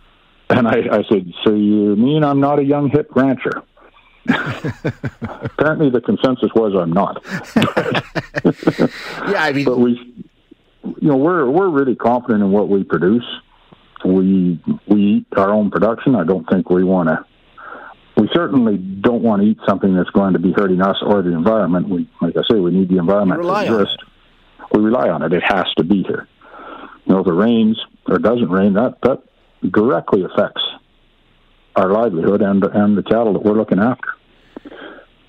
And 0.49 0.67
I, 0.67 0.81
I 0.91 1.03
said, 1.09 1.33
so 1.43 1.53
you 1.55 1.95
mean 1.95 2.23
I'm 2.23 2.39
not 2.39 2.59
a 2.59 2.63
young 2.63 2.89
hip 2.89 3.09
rancher? 3.15 3.63
Apparently, 4.27 5.89
the 5.89 6.01
consensus 6.01 6.49
was 6.55 6.73
I'm 6.75 6.91
not. 6.91 7.23
yeah, 9.31 9.43
I 9.43 9.51
mean, 9.53 9.65
but 9.65 9.77
we, 9.77 9.91
you 10.83 11.09
know, 11.09 11.15
we're 11.15 11.47
we're 11.47 11.69
really 11.69 11.95
confident 11.95 12.41
in 12.41 12.51
what 12.51 12.67
we 12.67 12.83
produce. 12.83 13.25
We 14.03 14.59
we 14.87 15.01
eat 15.01 15.27
our 15.37 15.51
own 15.51 15.69
production. 15.69 16.15
I 16.15 16.23
don't 16.23 16.47
think 16.49 16.71
we 16.71 16.83
want 16.83 17.09
to. 17.09 17.23
We 18.17 18.29
certainly 18.33 18.77
don't 18.77 19.21
want 19.21 19.41
to 19.41 19.47
eat 19.47 19.57
something 19.67 19.93
that's 19.93 20.09
going 20.11 20.33
to 20.33 20.39
be 20.39 20.53
hurting 20.53 20.81
us 20.81 20.97
or 21.05 21.21
the 21.21 21.33
environment. 21.33 21.89
We, 21.89 22.09
like 22.21 22.35
I 22.37 22.41
say, 22.49 22.59
we 22.59 22.71
need 22.71 22.89
the 22.89 22.97
environment 22.97 23.41
to 23.41 23.61
exist. 23.61 24.03
We 24.73 24.81
rely 24.81 25.09
on 25.09 25.21
it. 25.21 25.33
It 25.33 25.43
has 25.43 25.65
to 25.77 25.83
be 25.83 26.03
here. 26.03 26.27
You 27.05 27.13
know, 27.13 27.19
if 27.19 27.27
it 27.27 27.33
rains 27.33 27.79
or 28.07 28.17
doesn't 28.17 28.49
rain, 28.49 28.73
that 28.73 28.97
that 29.03 29.21
directly 29.71 30.23
affects 30.23 30.61
our 31.75 31.91
livelihood 31.91 32.41
and 32.41 32.63
and 32.63 32.97
the 32.97 33.03
cattle 33.03 33.33
that 33.33 33.43
we're 33.43 33.57
looking 33.57 33.79
after. 33.79 34.09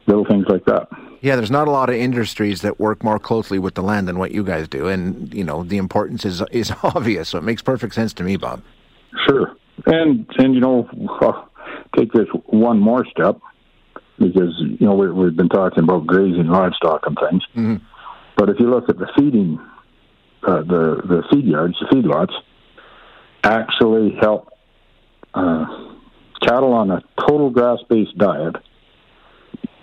Little 0.07 0.25
things 0.25 0.46
like 0.49 0.64
that. 0.66 0.88
Yeah, 1.20 1.35
there's 1.35 1.51
not 1.51 1.66
a 1.66 1.70
lot 1.70 1.88
of 1.88 1.96
industries 1.96 2.61
that 2.62 2.79
work 2.79 3.03
more 3.03 3.18
closely 3.18 3.59
with 3.59 3.75
the 3.75 3.83
land 3.83 4.07
than 4.07 4.18
what 4.18 4.31
you 4.31 4.44
guys 4.44 4.68
do, 4.68 4.87
and 4.87 5.33
you 5.35 5.42
know 5.42 5.64
the 5.64 5.77
importance 5.77 6.25
is 6.25 6.42
is 6.53 6.72
obvious. 6.83 7.31
So 7.31 7.38
it 7.38 7.44
makes 7.44 7.62
perfect 7.62 7.94
sense 7.94 8.12
to 8.14 8.22
me, 8.22 8.37
Bob. 8.37 8.62
Sure, 9.27 9.57
and 9.87 10.27
and 10.38 10.55
you 10.55 10.61
know, 10.61 10.88
take 11.96 12.12
this 12.12 12.28
one 12.46 12.78
more 12.78 13.04
step 13.06 13.40
because 14.18 14.54
you 14.59 14.87
know 14.87 14.94
we, 14.94 15.24
have 15.24 15.37
been 15.37 15.48
talking 15.48 15.85
about 15.85 16.06
grazing 16.06 16.46
livestock 16.46 17.06
and 17.06 17.18
things, 17.28 17.42
mm-hmm. 17.54 17.85
but 18.37 18.48
if 18.48 18.59
you 18.59 18.70
look 18.70 18.88
at 18.88 18.98
the 18.98 19.09
feeding, 19.16 19.59
uh, 20.42 20.62
the 20.62 21.02
the 21.04 21.22
feed 21.30 21.44
yards, 21.44 21.76
the 21.80 21.87
feedlots, 21.94 22.32
actually 23.44 24.16
help 24.20 24.48
uh, 25.35 25.66
cattle 26.42 26.72
on 26.72 26.90
a 26.90 27.02
total 27.26 27.50
grass 27.50 27.78
based 27.88 28.16
diet 28.16 28.56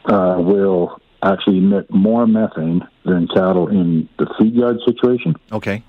uh, 0.06 0.36
will 0.39 0.99
actually 1.21 1.58
emit 1.58 1.89
more 1.91 2.28
methane 2.28 2.82
than 3.06 3.28
cattle 3.28 3.67
in 3.69 4.10
the 4.19 4.28
feed 4.38 4.54
yard 4.54 4.78
situation. 4.86 5.36
Okay. 5.52 5.84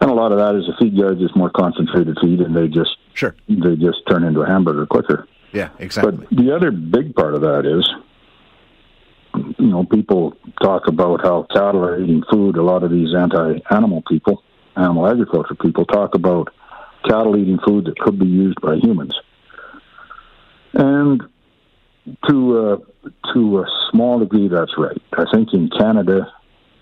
And 0.00 0.10
a 0.10 0.14
lot 0.14 0.32
of 0.32 0.38
that 0.38 0.54
is 0.54 0.64
the 0.66 0.74
feed 0.80 0.94
yards 0.94 1.20
is 1.20 1.30
more 1.34 1.50
concentrated 1.50 2.16
feed, 2.22 2.40
and 2.40 2.56
they 2.56 2.68
just 2.68 2.96
sure 3.18 3.34
they 3.48 3.76
just 3.76 3.98
turn 4.08 4.24
into 4.24 4.42
a 4.42 4.46
hamburger 4.46 4.86
quicker. 4.86 5.26
Yeah, 5.52 5.70
exactly. 5.78 6.26
But 6.30 6.30
the 6.30 6.54
other 6.54 6.70
big 6.70 7.14
part 7.14 7.34
of 7.34 7.40
that 7.40 7.64
is, 7.66 7.84
you 9.58 9.66
know, 9.66 9.84
people 9.84 10.36
talk 10.62 10.86
about 10.86 11.22
how 11.22 11.46
cattle 11.54 11.84
are 11.84 12.00
eating 12.00 12.22
food. 12.30 12.56
A 12.56 12.62
lot 12.62 12.82
of 12.82 12.90
these 12.90 13.14
anti-animal 13.14 14.02
people, 14.08 14.42
animal 14.76 15.06
agriculture 15.06 15.54
people, 15.54 15.84
talk 15.86 16.14
about 16.14 16.52
cattle 17.08 17.36
eating 17.36 17.58
food 17.66 17.86
that 17.86 17.98
could 17.98 18.18
be 18.18 18.26
used 18.26 18.60
by 18.60 18.76
humans. 18.76 19.14
And 20.74 21.22
to 22.28 22.58
uh, 22.58 22.76
to 23.32 23.60
a 23.60 23.66
small 23.90 24.18
degree, 24.18 24.48
that's 24.48 24.76
right. 24.76 25.00
I 25.16 25.24
think 25.32 25.54
in 25.54 25.70
Canada, 25.70 26.32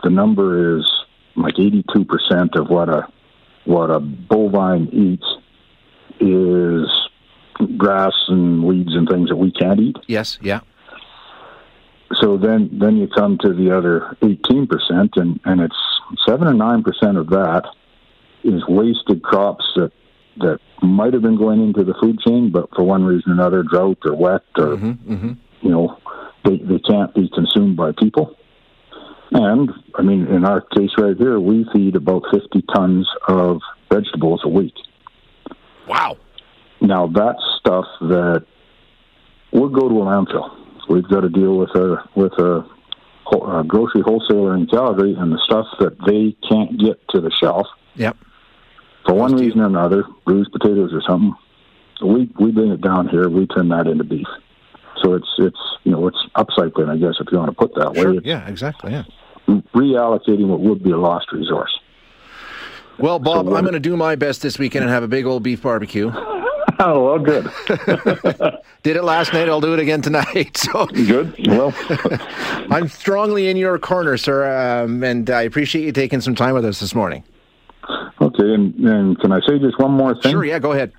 the 0.03 0.11
number 0.11 0.79
is 0.79 0.85
like 1.37 1.59
eighty-two 1.59 2.05
percent 2.05 2.57
of 2.57 2.68
what 2.68 2.88
a 2.88 3.07
what 3.64 3.90
a 3.90 4.01
bovine 4.01 4.88
eats 4.92 5.27
is 6.20 6.88
grass 7.76 8.14
and 8.29 8.64
weeds 8.64 8.94
and 8.94 9.09
things 9.09 9.29
that 9.29 9.37
we 9.37 9.50
can't 9.50 9.81
eat. 9.81 9.96
Yes, 10.07 10.38
yeah. 10.42 10.61
So 12.14 12.37
then, 12.37 12.70
then 12.72 12.96
you 12.96 13.09
come 13.09 13.38
to 13.38 13.52
the 13.52 13.76
other 13.76 14.16
eighteen 14.22 14.66
percent, 14.66 15.12
and 15.16 15.40
and 15.44 15.61
it's 15.61 15.76
seven 16.26 16.46
or 16.46 16.55
nine 16.55 16.83
percent 16.83 17.16
of 17.18 17.29
that 17.31 17.64
is 18.44 18.62
wasted 18.68 19.22
crops 19.22 19.64
that 19.74 19.92
that 20.38 20.61
might 20.83 21.12
have 21.14 21.22
been 21.22 21.37
going 21.37 21.62
into 21.62 21.83
the 21.83 21.94
food 22.00 22.18
chain, 22.20 22.50
but 22.50 22.68
for 22.74 22.85
one 22.85 23.05
reason 23.05 23.33
or 23.33 23.35
another, 23.35 23.62
drought 23.62 23.98
or 24.05 24.14
wet 24.14 24.42
or 24.57 24.76
mm-hmm, 24.76 25.12
mm-hmm. 25.12 25.33
you 25.62 25.70
know, 25.70 25.98
they 26.44 26.57
they 26.59 26.79
can't 26.79 27.14
be 27.14 27.29
consumed 27.35 27.76
by 27.76 27.92
people. 27.92 28.37
And 29.33 29.70
I 29.96 30.02
mean, 30.02 30.26
in 30.29 30.44
our 30.44 30.61
case 30.61 30.90
right 30.98 31.16
here, 31.16 31.40
we 31.40 31.66
feed 31.72 31.96
about 31.96 32.22
fifty 32.33 32.62
tons 32.74 33.09
of 33.26 33.61
vegetables 33.90 34.42
a 34.44 34.48
week. 34.48 34.74
Wow! 35.87 36.16
Now 36.81 37.07
that's 37.07 37.40
stuff 37.61 37.85
that 38.01 38.44
would 39.53 39.72
go 39.72 39.88
to 39.88 39.94
a 39.94 40.05
landfill. 40.05 40.51
We've 40.88 41.09
got 41.09 41.20
to 41.20 41.29
deal 41.29 41.57
with 41.59 41.70
a 41.70 41.96
with 42.14 42.33
a, 42.38 42.64
a 43.59 43.64
grocery 43.64 44.03
wholesaler 44.03 44.55
in 44.55 44.66
Calgary, 44.66 45.14
and 45.18 45.33
the 45.33 45.40
stuff 45.44 45.66
that 45.81 45.96
they 46.07 46.37
can't 46.49 46.79
get 46.79 47.01
to 47.11 47.20
the 47.20 47.31
shelf. 47.31 47.66
Yep 47.94 48.16
for 49.07 49.14
one 49.14 49.35
reason 49.37 49.61
or 49.61 49.66
another, 49.66 50.05
bruised 50.25 50.53
potatoes 50.53 50.92
or 50.92 51.01
something. 51.09 51.35
We 52.03 52.31
we 52.38 52.51
bring 52.51 52.72
it 52.72 52.81
down 52.81 53.09
here. 53.09 53.29
We 53.29 53.46
turn 53.46 53.68
that 53.70 53.87
into 53.87 54.05
beef. 54.05 54.27
So 54.96 55.03
So 55.05 55.14
it's 55.14 55.29
it's 55.38 55.61
you 55.85 55.92
know 55.92 56.07
it's 56.09 56.18
upcycling, 56.37 56.90
I 56.90 56.96
guess, 56.96 57.14
if 57.20 57.29
you 57.33 57.38
want 57.38 57.51
to 57.51 57.57
put 57.57 57.75
that 57.77 57.94
Sure. 57.96 58.14
way. 58.14 58.20
Yeah, 58.25 58.46
exactly. 58.49 58.92
Yeah. 58.92 59.05
Reallocating 59.75 60.49
what 60.49 60.61
would 60.61 60.83
be 60.83 60.90
a 60.90 60.96
lost 60.99 61.33
resource. 61.33 61.70
Well, 62.99 63.19
Bob, 63.19 63.47
what- 63.47 63.57
I'm 63.57 63.65
going 63.65 63.75
to 63.75 63.81
do 63.81 63.97
my 63.97 64.17
best 64.17 64.43
this 64.43 64.59
weekend 64.59 64.85
and 64.85 64.93
have 64.93 65.03
a 65.03 65.09
big 65.09 65.27
old 65.27 65.43
beef 65.43 65.63
barbecue. 65.63 66.11
Oh 66.79 67.05
well, 67.07 67.19
good, 67.19 67.45
Did 68.83 68.97
it 68.97 69.03
last 69.03 69.33
night. 69.33 69.49
I'll 69.49 69.63
do 69.63 69.73
it 69.73 69.79
again 69.81 70.03
tonight. 70.03 70.59
So 70.59 70.85
good. 70.85 71.35
Well, 71.49 71.73
I'm 72.71 72.89
strongly 72.89 73.49
in 73.49 73.57
your 73.57 73.79
corner, 73.79 74.19
sir, 74.19 74.83
um, 74.85 75.03
and 75.03 75.31
I 75.31 75.43
appreciate 75.43 75.87
you 75.87 75.93
taking 75.93 76.21
some 76.21 76.35
time 76.35 76.53
with 76.55 76.67
us 76.67 76.79
this 76.81 76.95
morning. 76.95 77.25
okay. 78.21 78.43
And, 78.53 78.75
and 78.87 79.19
can 79.21 79.33
I 79.33 79.41
say 79.47 79.59
just 79.59 79.79
one 79.79 79.93
more 79.93 80.21
thing? 80.21 80.33
Sure. 80.33 80.45
Yeah. 80.45 80.59
Go 80.59 80.73
ahead. 80.73 80.93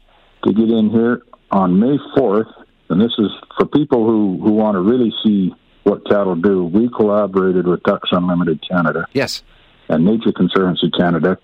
to 0.45 0.53
get 0.53 0.67
in 0.67 0.89
here 0.89 1.21
on 1.51 1.79
May 1.79 1.97
4th, 2.17 2.51
and 2.89 2.99
this 2.99 3.13
is 3.19 3.29
for 3.55 3.67
people 3.67 4.03
who, 4.07 4.39
who 4.41 4.53
want 4.53 4.73
to 4.75 4.81
really 4.81 5.13
see 5.23 5.53
what 5.83 6.03
cattle 6.07 6.35
do. 6.35 6.63
We 6.65 6.89
collaborated 6.89 7.67
with 7.67 7.83
Ducks 7.83 8.09
Unlimited 8.11 8.63
Canada 8.67 9.05
Yes. 9.13 9.43
and 9.89 10.05
Nature 10.05 10.31
Conservancy 10.31 10.89
Canada 10.89 11.37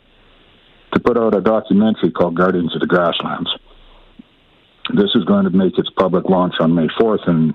to 0.93 0.99
put 0.99 1.17
out 1.17 1.35
a 1.35 1.41
documentary 1.41 2.11
called 2.11 2.35
Guardians 2.35 2.73
of 2.75 2.81
the 2.81 2.87
Grasslands. 2.87 3.49
This 4.93 5.11
is 5.15 5.23
going 5.25 5.45
to 5.45 5.49
make 5.49 5.77
its 5.77 5.89
public 5.91 6.25
launch 6.29 6.55
on 6.59 6.75
May 6.75 6.87
4th, 6.99 7.27
and 7.27 7.53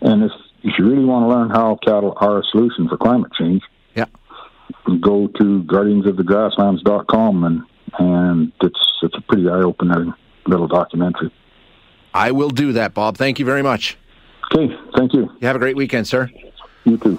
and 0.00 0.24
if 0.24 0.32
if 0.62 0.74
you 0.78 0.88
really 0.88 1.04
want 1.04 1.24
to 1.24 1.28
learn 1.28 1.50
how 1.50 1.78
cattle 1.84 2.14
are 2.20 2.40
a 2.40 2.42
solution 2.50 2.88
for 2.88 2.96
climate 2.96 3.32
change, 3.38 3.62
Yeah. 3.94 4.06
go 5.00 5.28
to 5.28 5.62
guardiansofthegrasslands.com 5.64 7.44
and 7.44 7.62
and 7.98 8.52
it's 8.62 8.92
it's 9.02 9.14
a 9.16 9.20
pretty 9.22 9.48
eye 9.48 9.62
opening 9.62 10.12
little 10.46 10.66
documentary. 10.66 11.30
I 12.12 12.32
will 12.32 12.50
do 12.50 12.72
that, 12.72 12.92
Bob. 12.94 13.16
Thank 13.16 13.38
you 13.38 13.44
very 13.44 13.62
much. 13.62 13.96
Okay, 14.52 14.74
thank 14.96 15.12
you. 15.12 15.30
You 15.40 15.46
have 15.46 15.56
a 15.56 15.60
great 15.60 15.76
weekend, 15.76 16.08
sir. 16.08 16.30
You 16.84 16.96
too. 16.96 17.18